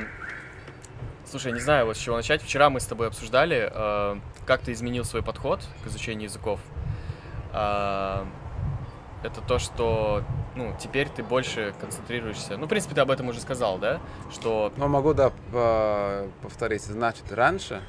Слушай, 1.28 1.52
не 1.52 1.60
знаю, 1.60 1.86
вот 1.86 1.96
с 1.96 2.00
чего 2.00 2.16
начать. 2.16 2.40
Вчера 2.40 2.70
мы 2.70 2.78
с 2.80 2.86
тобой 2.86 3.08
обсуждали, 3.08 3.68
а, 3.72 4.18
как 4.46 4.60
ты 4.60 4.72
изменил 4.72 5.04
свой 5.04 5.22
подход 5.22 5.60
к 5.84 5.88
изучению 5.88 6.24
языков. 6.28 6.60
А, 7.52 8.26
Это 9.24 9.40
то, 9.40 9.58
что 9.58 10.22
ну, 10.54 10.74
теперь 10.80 11.08
ты 11.08 11.22
больше 11.22 11.74
концентрируешься. 11.80 12.56
Ну, 12.56 12.66
в 12.66 12.68
принципе, 12.68 12.94
ты 12.94 13.00
об 13.00 13.10
этом 13.10 13.28
уже 13.28 13.40
сказал, 13.40 13.78
да? 13.78 14.00
Что... 14.32 14.72
Но 14.76 14.88
могу, 14.88 15.14
да, 15.14 15.30
по- 15.52 16.28
повторить. 16.42 16.82
Значит, 16.84 17.30
раньше 17.32 17.82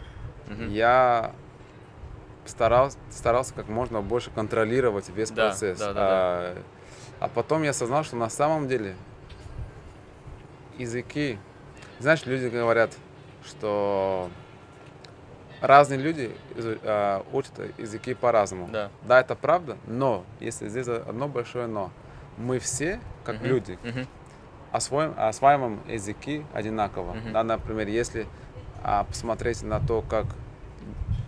Мгм. 0.48 0.70
я 0.70 1.32
старался, 2.50 2.98
старался 3.12 3.54
как 3.54 3.68
можно 3.68 4.02
больше 4.02 4.32
контролировать 4.32 5.10
весь 5.10 5.32
Да, 5.32 5.50
процесс. 5.50 5.80
да, 5.80 5.94
да, 5.94 6.04
а, 6.06 6.64
а 7.20 7.28
потом 7.28 7.64
я 7.64 7.72
осознал, 7.72 8.04
что 8.04 8.16
на 8.16 8.30
самом 8.30 8.68
деле 8.68 8.96
языки... 10.78 11.40
Знаешь, 12.00 12.26
люди 12.26 12.48
говорят, 12.48 12.96
что 13.44 14.30
разные 15.62 16.00
люди 16.00 16.32
а, 16.84 17.26
учат 17.32 17.54
языки 17.78 18.14
по-разному. 18.14 18.68
Да. 18.70 18.92
Да, 19.02 19.20
это 19.20 19.36
правда, 19.36 19.78
но 19.88 20.24
если 20.40 20.68
здесь 20.70 20.88
одно 20.88 21.28
большое 21.28 21.68
но, 21.68 21.92
мы 22.38 22.60
все, 22.60 23.00
как 23.24 23.38
Мгм. 23.38 23.48
люди, 23.48 23.80
Мгм. 23.84 24.08
освоим, 24.72 25.14
осваиваем 25.18 25.80
языки 25.88 26.46
одинаково. 26.54 27.14
Мгм. 27.14 27.34
Да, 27.34 27.44
например, 27.44 27.88
если 27.88 28.28
а, 28.84 29.04
посмотреть 29.06 29.64
на 29.64 29.80
то, 29.80 30.04
как 30.08 30.26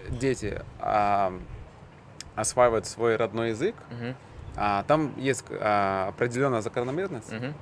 дети 0.10 0.62
а, 0.80 1.34
осваивают 2.36 2.86
свой 2.86 3.16
родной 3.16 3.50
язык, 3.50 3.76
Мгм. 3.90 4.16
а, 4.58 4.84
там 4.84 5.14
есть 5.18 5.46
а, 5.50 6.08
определенная 6.10 6.62
закономерность. 6.62 7.32
Мгм. 7.32 7.54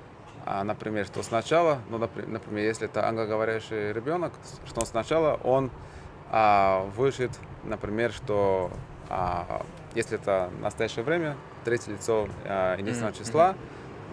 А, 0.45 0.63
например, 0.63 1.05
что 1.05 1.23
сначала, 1.23 1.79
ну, 1.89 1.97
напри- 1.97 2.25
например, 2.27 2.63
если 2.65 2.85
это 2.87 3.05
англоговорящий 3.07 3.91
ребенок, 3.91 4.31
что 4.65 4.85
сначала 4.85 5.39
он 5.43 5.69
а, 6.31 6.85
выучит, 6.95 7.31
например, 7.63 8.11
что 8.11 8.71
а, 9.09 9.61
если 9.95 10.17
это 10.19 10.49
настоящее 10.61 11.03
время, 11.03 11.35
третье 11.65 11.91
лицо 11.91 12.27
а, 12.45 12.75
единственного 12.77 13.11
Мгм, 13.13 13.19
числа, 13.23 13.55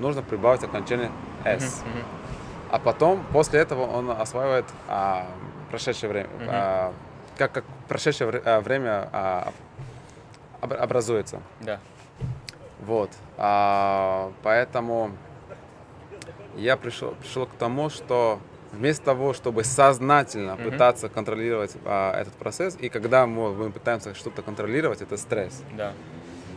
нужно 0.01 0.23
прибавить 0.23 0.63
окончание 0.65 1.11
s. 1.45 1.83
Мгм. 1.85 2.05
А 2.71 2.79
потом, 2.81 3.25
после 3.33 3.61
этого, 3.61 3.83
он 3.87 4.11
осваивает 4.11 4.65
а, 4.89 5.27
прошедшее 5.71 6.11
время. 6.11 6.29
А, 6.49 6.93
как, 7.37 7.53
как 7.53 7.65
прошедшее 7.89 8.31
а, 8.45 8.61
время 8.61 9.09
а, 9.13 9.53
об- 10.61 10.73
образуется. 10.75 11.41
Да. 11.61 11.79
Вот. 12.81 13.11
А, 13.37 14.33
поэтому 14.43 15.11
я 16.57 16.77
пришел, 16.77 17.13
пришел 17.15 17.47
к 17.47 17.53
тому, 17.59 17.91
что 17.91 18.39
вместо 18.73 19.05
того, 19.05 19.33
чтобы 19.35 19.65
сознательно 19.65 20.55
Мгм. 20.57 20.71
пытаться 20.71 21.09
контролировать 21.09 21.77
а, 21.85 22.19
этот 22.21 22.35
процесс, 22.35 22.77
и 22.81 22.89
когда 22.89 23.27
мы, 23.27 23.53
мы 23.55 23.71
пытаемся 23.71 24.15
что-то 24.15 24.43
контролировать, 24.43 25.01
это 25.03 25.17
стресс. 25.17 25.63
Да. 25.77 25.93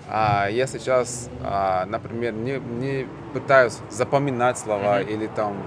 А 0.09 0.47
я 0.47 0.67
сейчас, 0.67 1.29
а, 1.43 1.85
например, 1.85 2.33
не, 2.33 2.59
не 2.59 3.07
пытаюсь 3.33 3.77
запоминать 3.89 4.57
слова 4.57 4.99
Мгм. 4.99 5.09
или 5.09 5.27
там, 5.27 5.57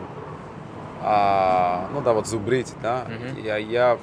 а, 1.02 1.88
ну 1.92 2.00
да, 2.00 2.12
вот 2.12 2.26
зубрить, 2.26 2.72
да. 2.82 3.04
Мгм. 3.08 3.42
Я, 3.42 3.56
я, 3.58 3.98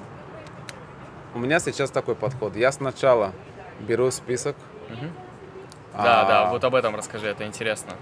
у 1.33 1.39
меня 1.39 1.59
сейчас 1.59 1.91
такой 1.91 2.15
подход. 2.15 2.55
Я 2.55 2.71
сначала 2.71 3.33
беру 3.79 4.09
список. 4.11 4.55
Да, 5.93 6.21
а, 6.21 6.25
да, 6.27 6.49
вот 6.51 6.63
об 6.63 6.75
этом 6.75 6.95
расскажи, 6.95 7.27
это 7.27 7.45
интересно. 7.45 7.93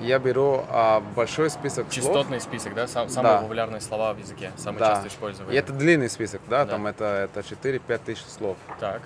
Я 0.00 0.18
беру 0.18 0.64
а, 0.70 1.00
большой 1.14 1.50
список 1.50 1.92
слов. 1.92 1.94
Частотный 1.94 2.40
список, 2.40 2.74
да? 2.74 2.88
Сам- 2.88 3.08
самые 3.10 3.34
Да. 3.34 3.42
популярные 3.42 3.80
слова 3.80 4.14
в 4.14 4.18
языке, 4.18 4.50
самые 4.56 4.80
Да. 4.80 4.86
часто 4.88 5.06
И 5.06 5.08
используемые. 5.10 5.58
это 5.58 5.72
длинный 5.72 6.08
список, 6.08 6.40
да, 6.48 6.64
Да. 6.64 6.72
там 6.72 6.86
это, 6.86 7.04
это 7.30 7.42
4-5 7.42 8.02
тысяч 8.04 8.24
слов. 8.24 8.56
Так. 8.80 9.02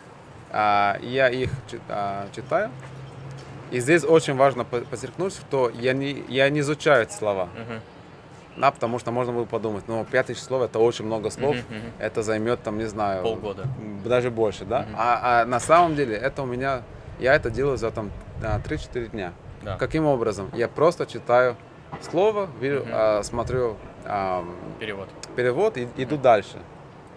А, 0.52 0.96
и 1.02 1.08
я 1.08 1.28
их 1.28 1.50
а, 1.88 2.28
читаю. 2.34 2.70
И 3.72 3.80
здесь 3.80 4.04
очень 4.04 4.36
важно 4.36 4.64
по- 4.64 4.80
подчеркнуть, 4.80 5.34
что 5.34 5.70
я 5.70 5.92
не, 5.92 6.24
я 6.28 6.48
не 6.50 6.60
изучаю 6.60 7.02
эти 7.02 7.12
слова. 7.12 7.48
Мгм. 7.56 7.80
Да, 8.56 8.70
потому 8.70 8.98
что 8.98 9.10
можно 9.12 9.32
было 9.32 9.44
подумать, 9.44 9.84
ну, 9.86 10.04
5 10.04 10.26
тысяч 10.26 10.42
слов 10.42 10.62
это 10.62 10.78
очень 10.78 11.04
много 11.04 11.30
слов, 11.30 11.56
Мгм, 11.56 11.76
мгм. 11.78 11.92
это 11.98 12.22
займет, 12.22 12.62
там, 12.62 12.78
не 12.78 12.86
знаю, 12.86 13.22
Полгода. 13.22 13.66
даже 14.04 14.30
больше, 14.30 14.64
да. 14.64 14.80
Мгм. 14.82 14.94
А, 14.98 15.42
а 15.42 15.44
на 15.44 15.60
самом 15.60 15.94
деле 15.94 16.16
это 16.16 16.42
у 16.42 16.46
меня, 16.46 16.82
я 17.18 17.34
это 17.34 17.50
делаю 17.50 17.76
за 17.76 17.90
там 17.90 18.10
а, 18.42 18.58
3-4 18.60 19.08
дня. 19.08 19.32
Да. 19.62 19.76
Каким 19.76 20.06
образом? 20.06 20.50
Я 20.54 20.68
просто 20.68 21.06
читаю 21.06 21.56
слово, 22.00 22.48
вижу, 22.60 22.80
Мгм. 22.80 22.90
а, 22.92 23.22
смотрю 23.22 23.76
ам, 24.06 24.54
Перевод. 24.78 25.08
перевод 25.34 25.76
и 25.76 25.88
иду 25.96 26.16
дальше. 26.16 26.58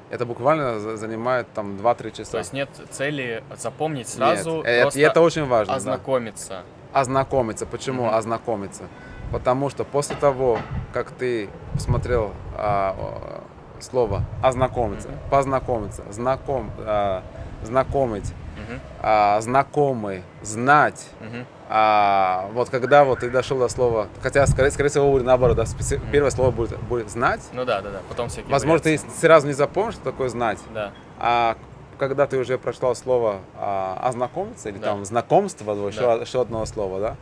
Это 0.09 0.25
буквально 0.25 0.79
за- 0.79 0.97
занимает 0.97 1.47
там 1.53 1.77
2-3 1.77 2.11
часа. 2.11 2.31
То 2.31 2.37
есть 2.39 2.51
нет 2.53 2.69
цели 2.89 3.43
запомнить 3.55 4.07
Нет, 4.07 4.15
сразу, 4.39 4.61
э, 4.63 4.81
просто 4.81 4.99
это 5.01 5.21
очень 5.21 5.45
важно. 5.45 5.73
да. 5.73 5.77
ознакомиться. 5.77 6.63
Ознакомиться. 6.93 7.65
Почему 7.67 8.05
Мгм. 8.07 8.15
ознакомиться? 8.15 8.83
Потому 9.31 9.69
что 9.69 9.83
после 9.83 10.15
того, 10.15 10.57
как 10.93 11.11
ты 11.11 11.49
посмотрел 11.73 12.31
а, 12.55 13.43
слово 13.79 14.23
ознакомиться, 14.43 15.09
Мгм. 15.09 15.17
познакомиться, 15.29 16.03
знаком, 16.11 16.71
а, 16.79 17.23
знакомить, 17.63 18.33
Мгм, 18.57 18.79
а, 19.01 19.39
знакомый, 19.41 20.23
знать, 20.41 21.07
мгм. 21.21 21.45
а, 21.69 22.49
вот 22.53 22.69
когда 22.69 23.03
вот 23.05 23.19
ты 23.19 23.29
дошел 23.29 23.57
до 23.59 23.67
слова, 23.69 24.07
хотя 24.21 24.45
скорее, 24.47 24.71
скорее 24.71 24.89
всего 24.89 25.09
будет 25.11 25.23
наоборот, 25.25 25.55
да, 25.57 25.63
специ- 25.63 25.97
Мгм. 25.97 26.11
первое 26.11 26.31
слово 26.31 26.51
будет, 26.51 26.79
будет 26.81 27.09
знать, 27.09 27.41
Ну 27.53 27.63
да, 27.65 27.81
да, 27.81 27.89
да. 27.91 27.99
Потом 28.09 28.27
всякие 28.29 28.51
возможно 28.51 28.83
ты 28.83 28.97
вариации. 28.97 29.09
сразу 29.19 29.47
не 29.47 29.53
запомнишь, 29.53 29.95
что 29.95 30.03
такое 30.03 30.29
знать, 30.29 30.59
Да. 30.73 30.91
а 31.19 31.55
когда 31.97 32.27
ты 32.27 32.37
уже 32.37 32.57
прочитал 32.57 32.95
слово 32.95 33.39
а, 33.57 33.99
ознакомиться 34.03 34.69
или 34.69 34.77
Да. 34.77 34.87
там 34.87 35.05
знакомство, 35.05 35.73
вот 35.73 35.91
еще, 35.91 36.01
Да. 36.01 36.13
еще 36.15 36.41
одного 36.41 36.65
слова, 36.65 36.99
да, 36.99 37.15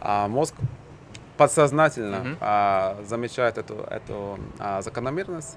а 0.00 0.28
мозг 0.28 0.54
подсознательно 1.40 2.18
Мгм. 2.18 2.36
а, 2.40 2.98
замечает 3.08 3.56
эту, 3.56 3.76
эту 3.90 4.38
а, 4.58 4.82
закономерность. 4.82 5.56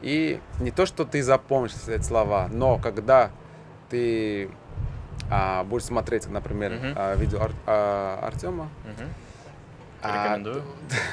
И 0.00 0.40
не 0.58 0.70
то, 0.70 0.86
что 0.86 1.04
ты 1.04 1.22
запомнишь 1.22 1.72
эти 1.86 2.02
слова, 2.02 2.48
но 2.50 2.78
когда 2.78 3.30
ты 3.90 4.48
а, 5.30 5.64
будешь 5.64 5.84
смотреть, 5.84 6.26
например, 6.30 6.70
Мгм. 6.72 6.94
а, 6.96 7.14
видео 7.16 7.42
Ар- 7.42 7.50
а, 7.66 8.20
Артема, 8.26 8.70
а, 10.02 10.24
Рекомендую. 10.24 10.62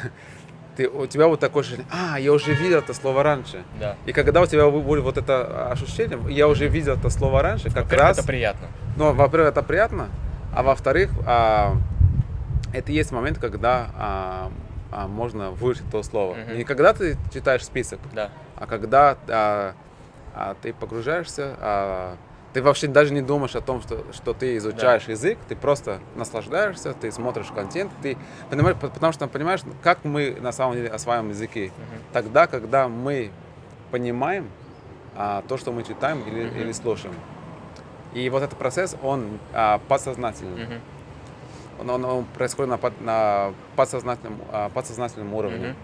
ты, 0.78 0.88
у 0.88 1.08
тебя 1.08 1.28
вот 1.28 1.42
такое 1.42 1.64
ощущение, 1.64 1.86
а, 1.92 2.18
я 2.18 2.32
уже 2.32 2.54
видел 2.54 2.78
это 2.80 2.94
слово 2.94 3.22
раньше. 3.22 3.64
Да. 3.82 3.98
И 4.06 4.14
когда 4.14 4.40
у 4.42 4.46
тебя 4.46 4.70
будет 4.70 5.04
вот 5.04 5.18
это 5.18 5.70
ощущение, 5.72 6.18
я 6.30 6.48
уже 6.48 6.70
видел 6.70 6.94
это 6.94 7.10
слово 7.10 7.42
раньше, 7.42 7.70
как 7.70 7.92
раз... 7.92 8.18
это 8.18 8.26
приятно. 8.28 8.68
Ну, 8.96 9.12
во-первых, 9.12 9.50
это 9.50 9.62
приятно, 9.62 10.08
а 10.56 10.64
во-вторых, 10.64 11.10
а, 11.28 11.74
это 12.75 12.91
есть 12.91 13.12
момент, 13.12 13.39
когда 13.39 13.89
а, 13.98 14.51
а, 14.91 15.08
можно 15.08 15.51
выучить 15.51 15.89
то 15.91 16.03
слово. 16.03 16.36
Мгм. 16.36 16.58
Не 16.58 16.63
когда 16.63 16.94
ты 16.94 17.17
читаешь 17.34 17.63
список, 17.65 18.00
Да. 18.13 18.29
а 18.55 18.65
когда 18.67 19.17
а, 19.27 19.74
а, 20.34 20.55
ты 20.62 20.74
погружаешься, 20.74 21.55
а, 21.60 22.15
ты 22.53 22.62
вообще 22.62 22.88
даже 22.88 23.13
не 23.13 23.22
думаешь 23.22 23.55
о 23.55 23.62
том, 23.62 23.82
что, 23.82 24.05
что 24.13 24.34
ты 24.34 24.55
изучаешь 24.58 25.03
язык, 25.10 25.38
ты 25.50 25.55
просто 25.58 26.00
наслаждаешься, 26.15 26.94
ты 26.94 27.12
смотришь 27.12 27.48
контент, 27.53 27.91
ты 28.01 28.17
понимаешь, 28.50 28.77
по- 28.77 28.88
потому 28.88 29.12
что 29.12 29.27
понимаешь, 29.27 29.60
как 29.84 30.05
мы 30.05 30.38
на 30.39 30.51
самом 30.53 30.75
деле 30.75 30.88
осваиваем 30.89 31.29
языки. 31.32 31.65
Мгм. 31.75 32.01
Тогда, 32.13 32.48
когда 32.48 32.88
мы 32.88 33.32
понимаем 33.91 34.50
а, 35.17 35.44
то, 35.48 35.58
что 35.58 35.72
мы 35.72 35.84
читаем 35.84 36.22
или, 36.27 36.46
Мгм. 36.48 36.58
или 36.60 36.72
слушаем. 36.74 37.15
И 38.13 38.29
вот 38.29 38.44
этот 38.44 38.58
процесс, 38.58 38.96
он 39.03 39.39
а, 39.53 39.79
подсознательный. 39.89 40.65
Мгм. 40.65 40.82
Он, 41.79 41.89
он- 41.89 42.05
он 42.05 42.25
происходит 42.25 42.70
на, 42.72 42.77
под- 42.77 43.01
на 43.01 43.53
подсознательном, 43.75 44.39
а, 44.51 44.70
подсознательном 44.70 45.34
уровне. 45.34 45.67
Мгм. 45.70 45.75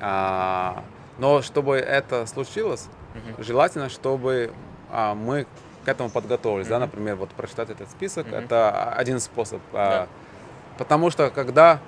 А, 0.00 0.82
но 1.18 1.42
чтобы 1.42 1.76
это 1.76 2.26
случилось, 2.26 2.88
Мгм. 3.14 3.42
желательно, 3.42 3.88
чтобы 3.88 4.52
а, 4.90 5.14
мы 5.14 5.46
к 5.84 5.88
этому 5.88 6.10
подготовились. 6.10 6.68
Да? 6.68 6.76
Мгм. 6.76 6.84
Например, 6.86 7.16
вот 7.16 7.30
прочитать 7.30 7.70
этот 7.70 7.90
список, 7.90 8.26
Мгм. 8.28 8.36
это 8.36 8.92
один 8.92 9.18
способ. 9.20 9.60
а, 9.72 9.90
Да. 9.90 10.06
Потому 10.78 11.10
что 11.10 11.30
когда, 11.30 11.80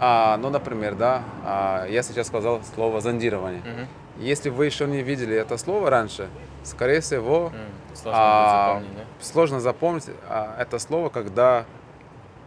а, 0.00 0.36
ну, 0.38 0.48
например, 0.50 0.94
да, 0.94 1.22
а, 1.44 1.86
я 1.86 2.02
сейчас 2.02 2.28
сказал 2.28 2.62
слово 2.74 3.00
зондирование. 3.00 3.60
Мгм. 3.62 3.88
Если 4.18 4.48
вы 4.48 4.66
еще 4.66 4.86
не 4.86 5.02
видели 5.02 5.36
это 5.36 5.56
слово 5.58 5.90
раньше, 5.90 6.28
скорее 6.62 7.00
всего, 7.00 7.52
М, 7.54 7.60
Сложно 7.94 8.12
а, 8.22 8.66
запомнить, 8.74 8.96
да? 8.96 9.04
сложно 9.24 9.60
запомнить 9.60 10.04
а, 10.28 10.56
это 10.60 10.78
слово, 10.78 11.08
когда, 11.08 11.64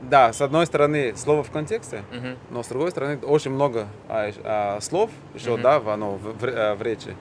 да, 0.01 0.31
с 0.33 0.41
одной 0.41 0.65
стороны, 0.65 1.13
слово 1.15 1.43
в 1.43 1.51
контексте, 1.51 2.03
Мгм. 2.11 2.35
но 2.51 2.63
с 2.63 2.67
другой 2.67 2.91
стороны, 2.91 3.17
очень 3.19 3.51
много 3.51 3.87
а, 4.09 4.31
а, 4.43 4.79
слов 4.81 5.09
еще, 5.33 5.53
Мгм. 5.53 5.61
да, 5.61 5.79
в, 5.79 5.89
оно, 5.89 6.11
в, 6.15 6.37
в 6.37 6.43
а, 6.43 6.75
в 6.75 6.81
речи. 6.81 7.15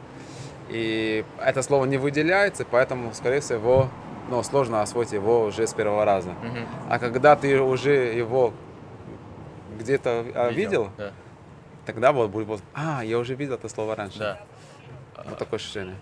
И 0.68 1.24
это 1.40 1.62
слово 1.62 1.84
не 1.84 1.96
выделяется, 1.98 2.64
поэтому, 2.68 3.14
скорее 3.14 3.40
всего, 3.40 3.88
ну, 4.28 4.42
сложно 4.42 4.82
освоить 4.82 5.12
его 5.12 5.44
уже 5.44 5.66
с 5.66 5.72
первого 5.74 6.04
раза. 6.04 6.30
Мгм. 6.42 6.66
А 6.88 6.98
когда 6.98 7.36
ты 7.36 7.60
уже 7.60 7.92
его 8.12 8.52
где-то 9.78 10.24
а, 10.34 10.50
видел, 10.50 10.90
Да. 10.98 11.12
Тогда 11.86 12.12
вот 12.12 12.30
будет, 12.30 12.46
вот, 12.48 12.60
а, 12.74 13.02
я 13.04 13.18
уже 13.18 13.34
видел 13.34 13.54
это 13.54 13.68
слово 13.68 13.96
раньше. 13.96 14.18
Да. 14.18 14.40
Вот 15.24 15.38
такое 15.38 15.58
ощущение. 15.58 15.96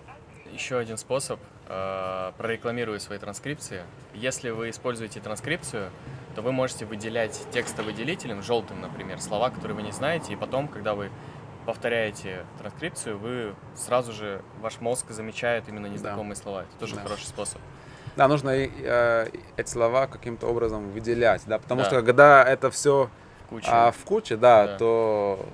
Еще 0.53 0.77
один 0.79 0.97
способ 0.99 1.39
э, 1.69 2.33
прорекламирую 2.39 3.01
свои 3.01 3.19
транскрипции. 3.19 3.83
Если 4.15 4.51
вы 4.51 4.71
используете 4.71 5.21
транскрипцию, 5.21 5.91
то 6.35 6.43
вы 6.43 6.53
можете 6.53 6.85
выделять 6.85 7.41
текстовыделителем, 7.53 8.43
желтым, 8.43 8.81
например, 8.81 9.21
слова, 9.21 9.51
которые 9.51 9.77
вы 9.77 9.83
не 9.83 9.93
знаете, 9.93 10.33
и 10.33 10.37
потом, 10.37 10.69
когда 10.69 10.95
вы 10.95 11.11
повторяете 11.67 12.45
транскрипцию, 12.59 13.19
вы 13.19 13.55
сразу 13.75 14.13
же, 14.13 14.43
ваш 14.61 14.81
мозг 14.81 15.11
замечает 15.11 15.69
именно 15.69 15.87
незнакомые 15.87 16.37
слова. 16.37 16.63
Это 16.63 16.79
тоже 16.79 16.97
Да. 16.97 17.03
хороший 17.03 17.27
способ. 17.27 17.61
Да, 18.17 18.29
нужно 18.29 18.51
э, 18.51 19.29
эти 19.57 19.69
слова 19.71 20.07
каким-то 20.07 20.47
образом 20.47 20.91
выделять, 20.91 21.43
да, 21.47 21.59
потому 21.59 21.81
Да. 21.81 21.87
что 21.87 22.03
когда 22.03 22.45
это 22.45 22.71
все 22.71 23.11
Куча. 23.49 23.69
а, 23.71 23.91
в 23.91 23.99
куче, 24.05 24.37
да, 24.37 24.67
Да. 24.67 24.77
то 24.79 25.47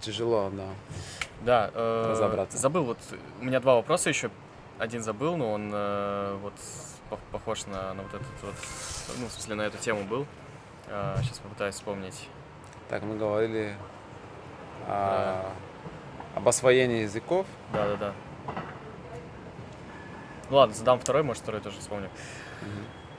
Тяжело. 0.00 0.50
да. 0.50 0.68
Да, 1.42 1.70
э, 1.74 2.06
Разобраться. 2.10 2.58
забыл, 2.58 2.84
вот 2.84 2.98
у 3.40 3.44
меня 3.44 3.60
два 3.60 3.74
вопроса 3.76 4.08
еще. 4.08 4.30
Один 4.78 5.02
забыл, 5.02 5.36
но 5.36 5.52
он 5.52 5.70
э, 5.72 6.38
вот 6.42 6.54
по- 7.10 7.18
похож 7.32 7.66
на, 7.66 7.94
на 7.94 8.02
вот 8.02 8.14
этот 8.14 8.26
вот, 8.42 8.54
ну, 9.18 9.26
в 9.26 9.32
смысле, 9.32 9.54
на 9.56 9.62
эту 9.62 9.78
тему 9.78 10.04
был. 10.04 10.26
сейчас 10.86 11.38
попытаюсь 11.38 11.74
вспомнить. 11.74 12.28
Так, 12.88 13.02
мы 13.02 13.16
говорили 13.16 13.74
а, 14.88 15.52
об 16.34 16.48
освоении 16.48 17.02
языков. 17.02 17.46
Да-да-да. 17.72 18.12
Ну 20.50 20.56
ладно, 20.56 20.74
задам 20.74 20.98
второй, 20.98 21.22
может, 21.22 21.42
второй 21.42 21.60
тоже 21.60 21.78
вспомню. 21.78 22.10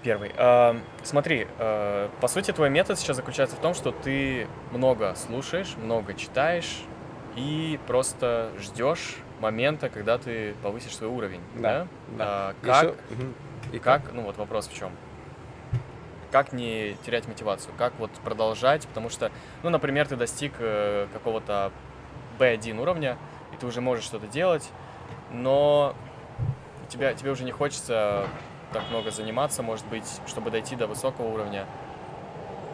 Первый. 0.04 0.32
А, 0.36 0.76
смотри, 1.04 1.48
э, 1.60 2.10
по 2.20 2.28
сути, 2.28 2.52
твой 2.52 2.70
метод 2.70 2.98
сейчас 2.98 3.18
заключается 3.18 3.56
в 3.56 3.60
том, 3.60 3.74
что 3.76 3.92
ты 3.92 4.48
много 4.72 5.14
слушаешь, 5.16 5.76
много 5.78 6.16
читаешь 6.16 6.80
и 7.36 7.80
просто 7.86 8.52
ждешь 8.60 9.18
момента, 9.40 9.90
когда 9.90 10.18
ты 10.18 10.56
повысишь 10.64 10.96
свой 10.96 11.10
уровень. 11.10 11.42
Да? 11.56 11.88
Да, 12.18 12.26
А, 12.26 12.56
как, 12.64 12.96
мгм. 13.12 13.34
и 13.72 13.80
как, 13.80 14.12
ну 14.14 14.24
вот 14.24 14.38
вопрос 14.38 14.68
в 14.68 14.74
чем? 14.76 14.92
Как 16.32 16.54
не 16.54 16.96
терять 17.06 17.28
мотивацию? 17.28 17.74
Как 17.78 17.94
вот 18.00 18.10
продолжать? 18.24 18.88
Потому 18.88 19.10
что, 19.10 19.32
ну, 19.64 19.70
например, 19.70 20.08
ты 20.08 20.16
достиг 20.16 20.54
э, 20.60 21.08
какого-то 21.14 21.72
B1 22.40 22.80
уровня, 22.80 23.18
и 23.54 23.58
ты 23.58 23.66
уже 23.68 23.82
можешь 23.82 24.06
что-то 24.06 24.28
делать, 24.28 24.68
но 25.32 25.94
тебя, 26.90 27.14
тебе 27.14 27.32
уже 27.32 27.44
не 27.44 27.52
хочется 27.52 28.28
так 28.74 28.84
много 28.90 29.12
заниматься, 29.12 29.64
может 29.64 29.86
быть, 29.88 30.06
чтобы 30.28 30.52
дойти 30.52 30.76
до 30.76 30.88
высокого 30.88 31.28
уровня. 31.28 31.66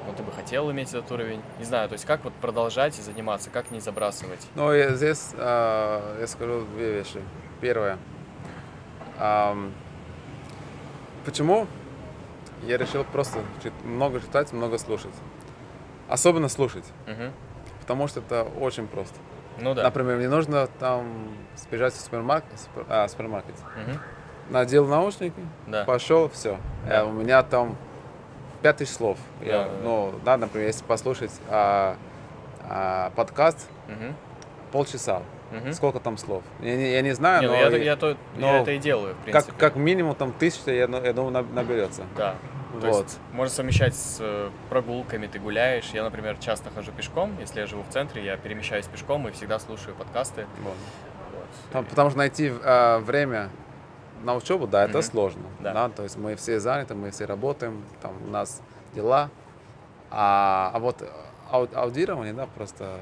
Ну, 0.05 0.13
ты 0.13 0.23
бы 0.23 0.31
хотел 0.31 0.71
иметь 0.71 0.89
этот 0.89 1.11
уровень. 1.11 1.41
Не 1.59 1.65
знаю, 1.65 1.89
то 1.89 1.93
есть 1.93 2.05
как 2.05 2.23
вот 2.23 2.33
продолжать 2.35 2.97
и 2.97 3.01
заниматься, 3.01 3.49
как 3.49 3.71
не 3.71 3.79
забрасывать? 3.79 4.47
Ну, 4.55 4.73
и 4.73 4.95
здесь 4.95 5.31
а, 5.35 6.17
я 6.19 6.27
скажу 6.27 6.65
две 6.75 6.93
вещи. 6.93 7.21
Первое. 7.59 7.97
Ам, 9.19 9.73
почему 11.25 11.67
я 12.63 12.77
решил 12.77 13.03
просто 13.03 13.39
много 13.83 14.21
читать, 14.21 14.53
много 14.53 14.77
слушать? 14.77 15.13
Особенно 16.07 16.47
слушать, 16.47 16.85
Мгм. 17.05 17.33
потому 17.81 18.07
что 18.07 18.21
это 18.21 18.43
очень 18.43 18.87
просто. 18.87 19.15
Ну 19.59 19.73
да. 19.73 19.83
Например, 19.83 20.17
мне 20.17 20.29
нужно 20.29 20.67
там 20.79 21.35
сбежать 21.57 21.93
в 21.93 21.99
супермаркет, 21.99 22.53
супер- 22.59 22.85
а, 22.87 23.07
супермаркет. 23.09 23.55
Мгм. 23.75 23.99
Надел 24.49 24.85
наушники, 24.87 25.39
Да. 25.67 25.83
пошел, 25.85 26.29
все. 26.29 26.57
Да. 26.87 27.05
у 27.05 27.11
меня 27.11 27.43
там 27.43 27.75
пять 28.61 28.77
тысяч 28.77 28.93
слов. 28.93 29.17
Я, 29.41 29.51
Да, 29.51 29.63
да, 29.65 29.69
да. 29.69 29.75
ну, 29.83 30.13
да, 30.25 30.37
например, 30.37 30.67
если 30.67 30.83
послушать 30.83 31.31
а, 31.49 31.95
а, 32.63 33.11
подкаст, 33.15 33.67
Мгм. 33.87 34.15
полчаса. 34.71 35.21
Мгм. 35.51 35.71
Сколько 35.73 35.99
там 36.01 36.17
слов? 36.17 36.43
Я 36.59 36.75
не, 36.75 36.91
я 36.91 37.01
не 37.01 37.13
знаю, 37.13 37.41
Не, 37.41 37.47
ну 37.47 37.53
но, 37.53 37.59
я, 37.59 37.77
и- 37.77 37.83
я 37.85 37.95
то- 37.95 38.17
но 38.35 38.47
я 38.47 38.61
это 38.61 38.71
и 38.71 38.77
делаю, 38.79 39.15
в 39.15 39.17
принципе. 39.23 39.51
как, 39.51 39.57
как 39.59 39.75
минимум 39.77 40.13
там 40.15 40.33
тысяча, 40.33 40.71
я, 40.71 40.87
ну- 40.89 41.01
я 41.01 41.13
думаю, 41.13 41.31
наб- 41.33 41.53
наберется. 41.53 42.03
Да. 42.17 42.35
То 42.81 42.87
Вот. 42.91 43.05
есть 43.05 43.19
можно 43.31 43.55
совмещать 43.55 43.95
с 43.95 44.17
э, 44.19 44.49
прогулками, 44.69 45.25
ты 45.27 45.39
гуляешь. 45.39 45.89
Я, 45.93 46.03
например, 46.03 46.35
часто 46.37 46.69
хожу 46.69 46.91
пешком. 46.91 47.31
Если 47.39 47.61
я 47.61 47.65
живу 47.65 47.83
в 47.89 47.93
центре, 47.93 48.23
я 48.25 48.35
перемещаюсь 48.35 48.85
пешком 48.87 49.25
и 49.27 49.31
всегда 49.31 49.57
слушаю 49.57 49.95
подкасты. 49.95 50.45
Вот. 50.61 50.73
Вот. 51.33 51.45
Там- 51.71 51.85
потому 51.85 52.09
что 52.09 52.19
найти 52.19 52.51
а, 52.63 52.99
время 52.99 53.49
на 54.27 54.35
учебу, 54.35 54.67
да, 54.67 54.83
это 54.83 54.97
Мгм. 54.99 55.03
сложно. 55.07 55.43
Да. 55.61 55.89
то 55.89 56.03
есть 56.03 56.17
мы 56.17 56.35
все 56.35 56.59
заняты, 56.59 56.93
мы 56.95 57.11
все 57.11 57.25
работаем, 57.25 57.83
там 58.01 58.11
у 58.23 58.29
нас 58.29 58.61
дела. 58.93 59.29
А, 60.11 60.71
а 60.73 60.79
вот 60.79 61.01
ау- 61.49 61.69
аудирование, 61.73 62.33
да, 62.33 62.45
просто 62.45 62.99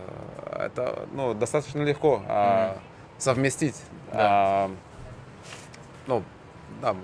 это 0.54 1.08
ну, 1.14 1.34
достаточно 1.34 1.82
легко 1.82 2.22
а, 2.28 2.78
совместить. 3.18 3.82
Да. 4.14 4.20
а, 4.20 4.72
ну, 6.08 6.24
да, 6.82 6.96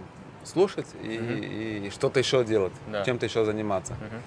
слушать 0.43 0.88
и, 1.02 1.84
и 1.88 1.89
что-то 1.89 2.19
еще 2.19 2.43
делать, 2.43 2.74
Да. 2.88 3.04
чем-то 3.04 3.26
еще 3.26 3.43
заниматься. 3.43 3.93
Мгм. 3.93 4.22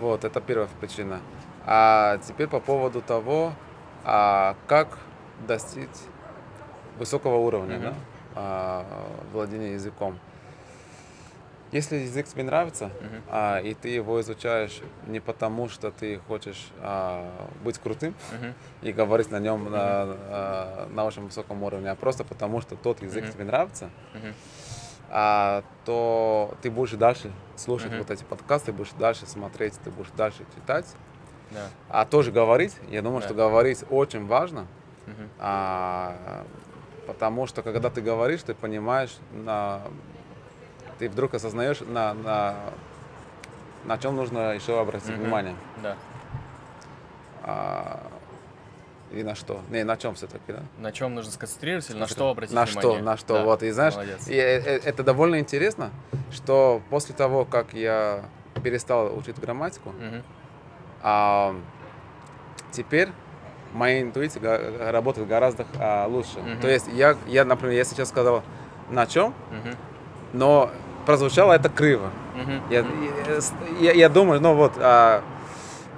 Вот, 0.00 0.24
это 0.24 0.40
первая 0.40 0.68
причина. 0.80 1.20
А 1.64 2.18
теперь 2.26 2.48
по 2.48 2.58
поводу 2.58 3.00
того, 3.02 3.52
а, 4.04 4.56
как 4.66 4.98
достичь 5.46 5.88
высокого 6.98 7.36
уровня 7.36 7.76
Мгм. 7.76 7.84
да, 7.84 7.94
а, 8.34 8.84
владения 9.32 9.72
языком. 9.74 10.18
Если 11.72 11.96
язык 11.96 12.26
тебе 12.26 12.42
нравится, 12.42 12.90
Мгм. 13.00 13.22
а, 13.30 13.58
и 13.60 13.72
ты 13.72 13.88
его 13.88 14.20
изучаешь 14.20 14.80
не 15.06 15.20
потому, 15.20 15.70
что 15.70 15.90
ты 15.90 16.18
хочешь 16.28 16.68
а, 16.80 17.48
быть 17.64 17.78
крутым 17.78 18.14
Мгм. 18.30 18.54
и 18.82 18.92
говорить 18.92 19.30
на 19.30 19.40
нем 19.40 19.70
на, 19.70 19.78
а, 19.80 20.88
на 20.92 21.04
очень 21.06 21.22
высоком 21.24 21.62
уровне, 21.62 21.90
а 21.90 21.94
просто 21.94 22.24
потому, 22.24 22.60
что 22.60 22.76
тот 22.76 23.00
язык 23.00 23.24
Мгм. 23.24 23.32
тебе 23.32 23.44
нравится, 23.44 23.88
Мгм. 24.12 24.34
а, 25.08 25.64
то 25.86 26.54
ты 26.60 26.70
будешь 26.70 26.92
дальше 26.92 27.32
слушать 27.56 27.88
Мгм. 27.92 28.00
вот 28.00 28.10
эти 28.10 28.24
подкасты, 28.24 28.72
будешь 28.72 28.92
дальше 28.98 29.24
смотреть, 29.26 29.72
ты 29.82 29.90
будешь 29.90 30.10
дальше 30.14 30.44
читать. 30.54 30.94
Да. 31.52 31.68
А 31.88 32.04
тоже 32.04 32.32
говорить, 32.32 32.76
я 32.90 33.00
думаю, 33.00 33.20
Да. 33.22 33.28
что 33.28 33.34
говорить 33.34 33.82
очень 33.88 34.26
важно, 34.26 34.66
Мгм. 35.06 35.30
а, 35.38 36.44
потому 37.06 37.46
что 37.46 37.62
когда 37.62 37.90
ты 37.90 38.00
говоришь, 38.00 38.42
ты 38.42 38.54
понимаешь, 38.54 39.16
на, 39.32 39.82
ты 40.98 41.08
вдруг 41.08 41.34
осознаешь, 41.34 41.80
на, 41.80 42.14
на, 42.14 42.54
на 43.84 43.98
чем 43.98 44.16
нужно 44.16 44.52
еще 44.54 44.80
обратить 44.80 45.10
Мгм. 45.10 45.18
внимание. 45.20 45.56
Да. 45.82 45.96
А, 47.42 48.00
и 49.10 49.22
на 49.22 49.34
что? 49.34 49.60
Не, 49.68 49.84
на 49.84 49.96
чем 49.96 50.14
все-таки, 50.14 50.52
да? 50.52 50.62
На 50.78 50.92
чем 50.92 51.14
нужно 51.14 51.32
сконцентрироваться 51.32 51.92
или 51.92 52.00
на 52.00 52.06
что 52.06 52.30
обратить 52.30 52.54
на 52.54 52.64
внимание? 52.64 52.92
что, 52.98 53.02
на 53.04 53.16
что, 53.16 53.34
Да. 53.34 53.44
вот, 53.44 53.62
и 53.62 53.70
знаешь, 53.70 53.94
Молодец. 53.94 54.28
и, 54.28 54.34
э, 54.34 54.58
э, 54.60 54.80
это 54.84 55.02
довольно 55.02 55.38
интересно, 55.38 55.90
что 56.30 56.80
после 56.88 57.14
того, 57.14 57.44
как 57.44 57.74
я 57.74 58.24
перестал 58.62 59.16
учить 59.16 59.38
грамматику, 59.38 59.90
Мгм. 59.90 60.22
А, 61.04 61.56
теперь 62.70 63.08
моя 63.72 64.02
интуиция 64.02 64.90
работает 64.92 65.26
гораздо 65.28 65.66
а, 65.78 66.06
лучше. 66.06 66.38
Мгм. 66.40 66.60
То 66.60 66.68
есть 66.68 66.86
я, 66.92 67.16
я, 67.26 67.44
например, 67.44 67.74
я 67.74 67.84
сейчас 67.84 68.08
сказал 68.08 68.42
на 68.90 69.06
чем, 69.06 69.34
Мгм. 69.50 69.76
но 70.32 70.70
прозвучало 71.06 71.52
это 71.52 71.68
криво. 71.68 72.10
Мгм. 72.34 72.62
Я, 72.70 72.84
я, 73.80 73.92
я 73.92 74.08
думаю, 74.08 74.40
ну 74.40 74.54
вот, 74.54 74.72
а, 74.78 75.22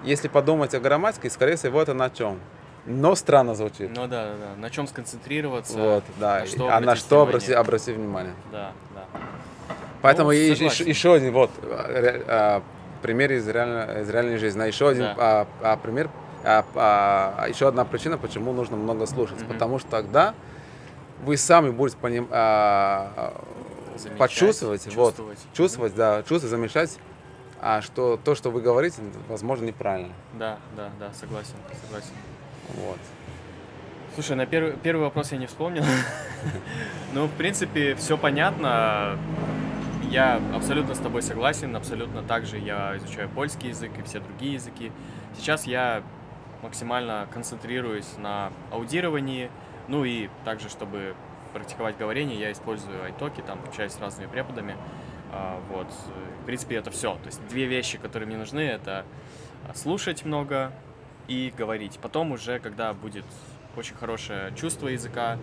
если 0.05 0.29
подумать 0.29 0.75
о 0.75 0.81
грамматике, 0.81 1.31
скорее 1.31 1.57
всего, 1.57 1.81
это 1.81 1.95
на 1.95 2.11
чем. 2.11 2.39
Но 2.87 3.15
странно 3.15 3.55
звучит. 3.55 3.91
Ну 3.97 4.07
да, 4.07 4.27
да, 4.27 4.33
да. 4.33 4.61
На 4.61 4.69
чем 4.69 4.87
сконцентрироваться? 4.87 5.79
вот, 5.79 6.05
да. 6.19 6.41
на 6.41 6.47
что 6.47 6.69
а 6.69 6.81
на 6.81 6.97
что 6.97 7.23
обрати, 7.23 7.53
обрати 7.53 7.93
внимание. 7.93 8.35
Да, 8.53 8.73
да. 8.95 9.05
Поэтому 10.03 10.33
Ну, 10.33 10.55
согласен. 10.55 10.87
еще, 10.87 11.15
один 11.15 11.33
вот 11.33 11.51
а, 11.63 12.23
а, 12.29 12.63
пример 13.01 13.33
из, 13.33 13.49
реально, 13.49 14.01
из 14.03 14.11
реальной 14.11 14.37
жизни. 14.37 14.67
Еще 14.67 14.87
один 14.87 15.05
Да. 15.05 15.15
а, 15.17 15.47
а, 15.63 15.77
пример, 15.79 16.11
а, 16.45 16.65
а, 16.75 17.49
еще 17.49 17.69
одна 17.69 17.85
причина, 17.85 18.19
почему 18.19 18.53
нужно 18.53 18.77
много 18.77 19.07
слушать. 19.07 19.41
Мгм. 19.41 19.49
Потому 19.49 19.79
что 19.79 19.89
тогда 19.91 20.35
вы 21.25 21.37
сами 21.37 21.71
будете 21.71 21.97
поним, 21.97 22.29
а, 22.31 23.35
Замечать, 23.97 24.19
почувствовать, 24.19 24.87
вот, 24.87 24.93
чувствовать. 24.95 25.39
чувствовать, 25.55 25.95
да, 25.95 26.19
чувствовать, 26.19 26.51
замечать, 26.51 26.99
а, 27.61 27.81
что 27.81 28.19
то, 28.23 28.35
что 28.35 28.51
вы 28.51 28.61
говорите, 28.61 29.03
возможно, 29.29 29.65
неправильно. 29.65 30.13
Да, 30.35 30.59
да, 30.77 30.91
да, 31.01 31.13
согласен, 31.13 31.55
согласен. 31.85 32.13
Вот. 32.75 32.99
Слушай, 34.15 34.37
на 34.37 34.47
первый, 34.47 34.75
первый 34.75 35.03
вопрос 35.03 35.33
я 35.33 35.39
не 35.39 35.47
вспомнил. 35.47 35.85
Ну, 37.15 37.27
в 37.27 37.31
принципе, 37.31 37.95
все 37.95 38.19
понятно. 38.19 39.17
Я 40.11 40.41
абсолютно 40.53 40.95
с 40.95 40.99
тобой 40.99 41.23
согласен, 41.23 41.75
абсолютно 41.75 42.23
так 42.23 42.45
же 42.45 42.59
я 42.59 42.97
изучаю 42.99 43.29
польский 43.29 43.69
язык 43.69 43.93
и 43.99 44.03
все 44.03 44.21
другие 44.21 44.55
языки. 44.55 44.93
Сейчас 45.39 45.65
я 45.65 46.03
максимально 46.65 47.29
концентрируюсь 47.33 48.17
на 48.19 48.51
аудировании, 48.73 49.51
ну 49.87 50.05
и 50.05 50.29
также, 50.45 50.69
чтобы 50.69 51.15
практиковать 51.53 51.97
говорение, 51.97 52.41
я 52.41 52.51
использую 52.51 53.05
айтоки, 53.05 53.41
там 53.43 53.61
общаюсь 53.67 53.93
с 53.93 54.01
разными 54.01 54.29
преподами. 54.29 54.77
А, 55.31 55.61
Вот, 55.71 55.87
в 56.43 56.47
принципе, 56.47 56.77
это 56.77 56.91
все. 56.91 57.15
То 57.17 57.27
есть 57.27 57.47
две 57.49 57.67
вещи, 57.67 57.99
которые 57.99 58.27
мне 58.27 58.37
нужны, 58.37 58.61
это 58.61 59.05
слушать 59.75 60.25
много 60.25 60.73
и 61.29 61.53
говорить. 61.57 61.99
Потом 62.03 62.33
уже, 62.33 62.59
когда 62.59 62.93
будет 62.93 63.25
очень 63.77 63.95
хорошее 63.95 64.53
чувство 64.57 64.89
языка, 64.89 65.39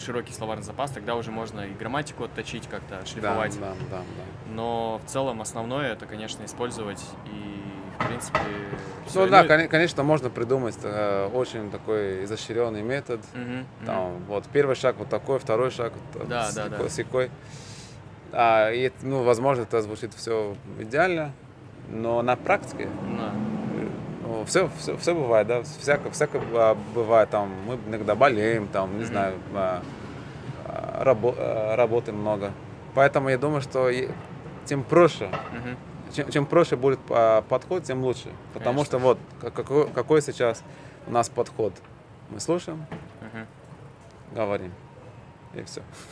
широкий 0.00 0.32
словарный 0.32 0.64
запас, 0.64 0.90
тогда 0.90 1.14
уже 1.16 1.30
можно 1.30 1.60
и 1.60 1.72
грамматику 1.74 2.24
отточить 2.24 2.66
как-то, 2.68 3.04
шлифовать. 3.06 3.58
Да, 3.60 3.74
да, 3.90 3.98
да, 3.98 3.98
да. 3.98 4.52
Но 4.52 5.00
в 5.04 5.08
целом 5.08 5.40
основное 5.40 5.92
это, 5.92 6.06
конечно, 6.06 6.44
использовать 6.44 7.02
и, 7.26 7.61
принципе, 8.12 8.38
всё. 9.06 9.24
Ну 9.24 9.30
да, 9.30 9.44
коне- 9.44 9.68
конечно, 9.68 10.02
можно 10.02 10.30
придумать 10.30 10.76
э, 10.82 11.28
очень 11.32 11.70
такой 11.70 12.24
изощренный 12.24 12.82
метод. 12.82 13.20
Мгм. 13.34 13.66
Там, 13.86 14.18
вот 14.28 14.44
первый 14.52 14.76
шаг 14.76 14.96
вот 14.98 15.08
такой, 15.08 15.38
второй 15.38 15.70
шаг 15.70 15.92
вот, 16.14 16.28
Да, 16.28 16.50
с- 16.50 16.54
да, 16.54 16.68
да. 16.68 16.88
сякой. 16.88 17.30
А, 18.32 18.70
и, 18.70 18.90
ну, 19.02 19.22
возможно, 19.22 19.62
это 19.62 19.82
звучит 19.82 20.14
все 20.14 20.54
идеально, 20.78 21.32
но 21.90 22.22
на 22.22 22.36
практике 22.36 22.88
Да. 23.18 23.30
ну, 24.26 24.44
все, 24.46 24.70
все, 24.78 24.96
все 24.96 25.14
бывает, 25.14 25.46
да, 25.46 25.62
всяко, 25.62 26.10
всяко 26.10 26.40
а, 26.54 26.76
бывает, 26.94 27.28
там, 27.30 27.50
мы 27.66 27.78
иногда 27.88 28.14
болеем, 28.14 28.68
там, 28.68 28.90
не 28.92 28.98
Мгм. 29.04 29.06
знаю, 29.06 29.34
а, 29.54 29.82
а, 30.64 31.04
рабо- 31.04 31.76
работы 31.76 32.12
много. 32.12 32.52
Поэтому 32.94 33.28
я 33.30 33.36
думаю, 33.38 33.60
что 33.62 33.88
и- 33.90 34.08
тем 34.64 34.82
проще, 34.84 35.28
Мгм. 35.52 35.76
Чем, 36.12 36.30
чем 36.30 36.46
проще 36.46 36.76
будет 36.76 37.00
а, 37.10 37.42
подход, 37.42 37.84
тем 37.84 38.02
лучше. 38.02 38.28
Потому 38.54 38.80
Конечно. 38.80 38.84
что 38.84 38.98
вот 38.98 39.18
ка- 39.40 39.50
какой, 39.50 39.88
какой 39.90 40.22
сейчас 40.22 40.62
у 41.06 41.10
нас 41.10 41.28
подход. 41.28 41.72
Мы 42.30 42.40
слушаем, 42.40 42.84
Мгм. 43.20 43.46
говорим, 44.34 44.72
и 45.54 45.62
все. 45.64 45.82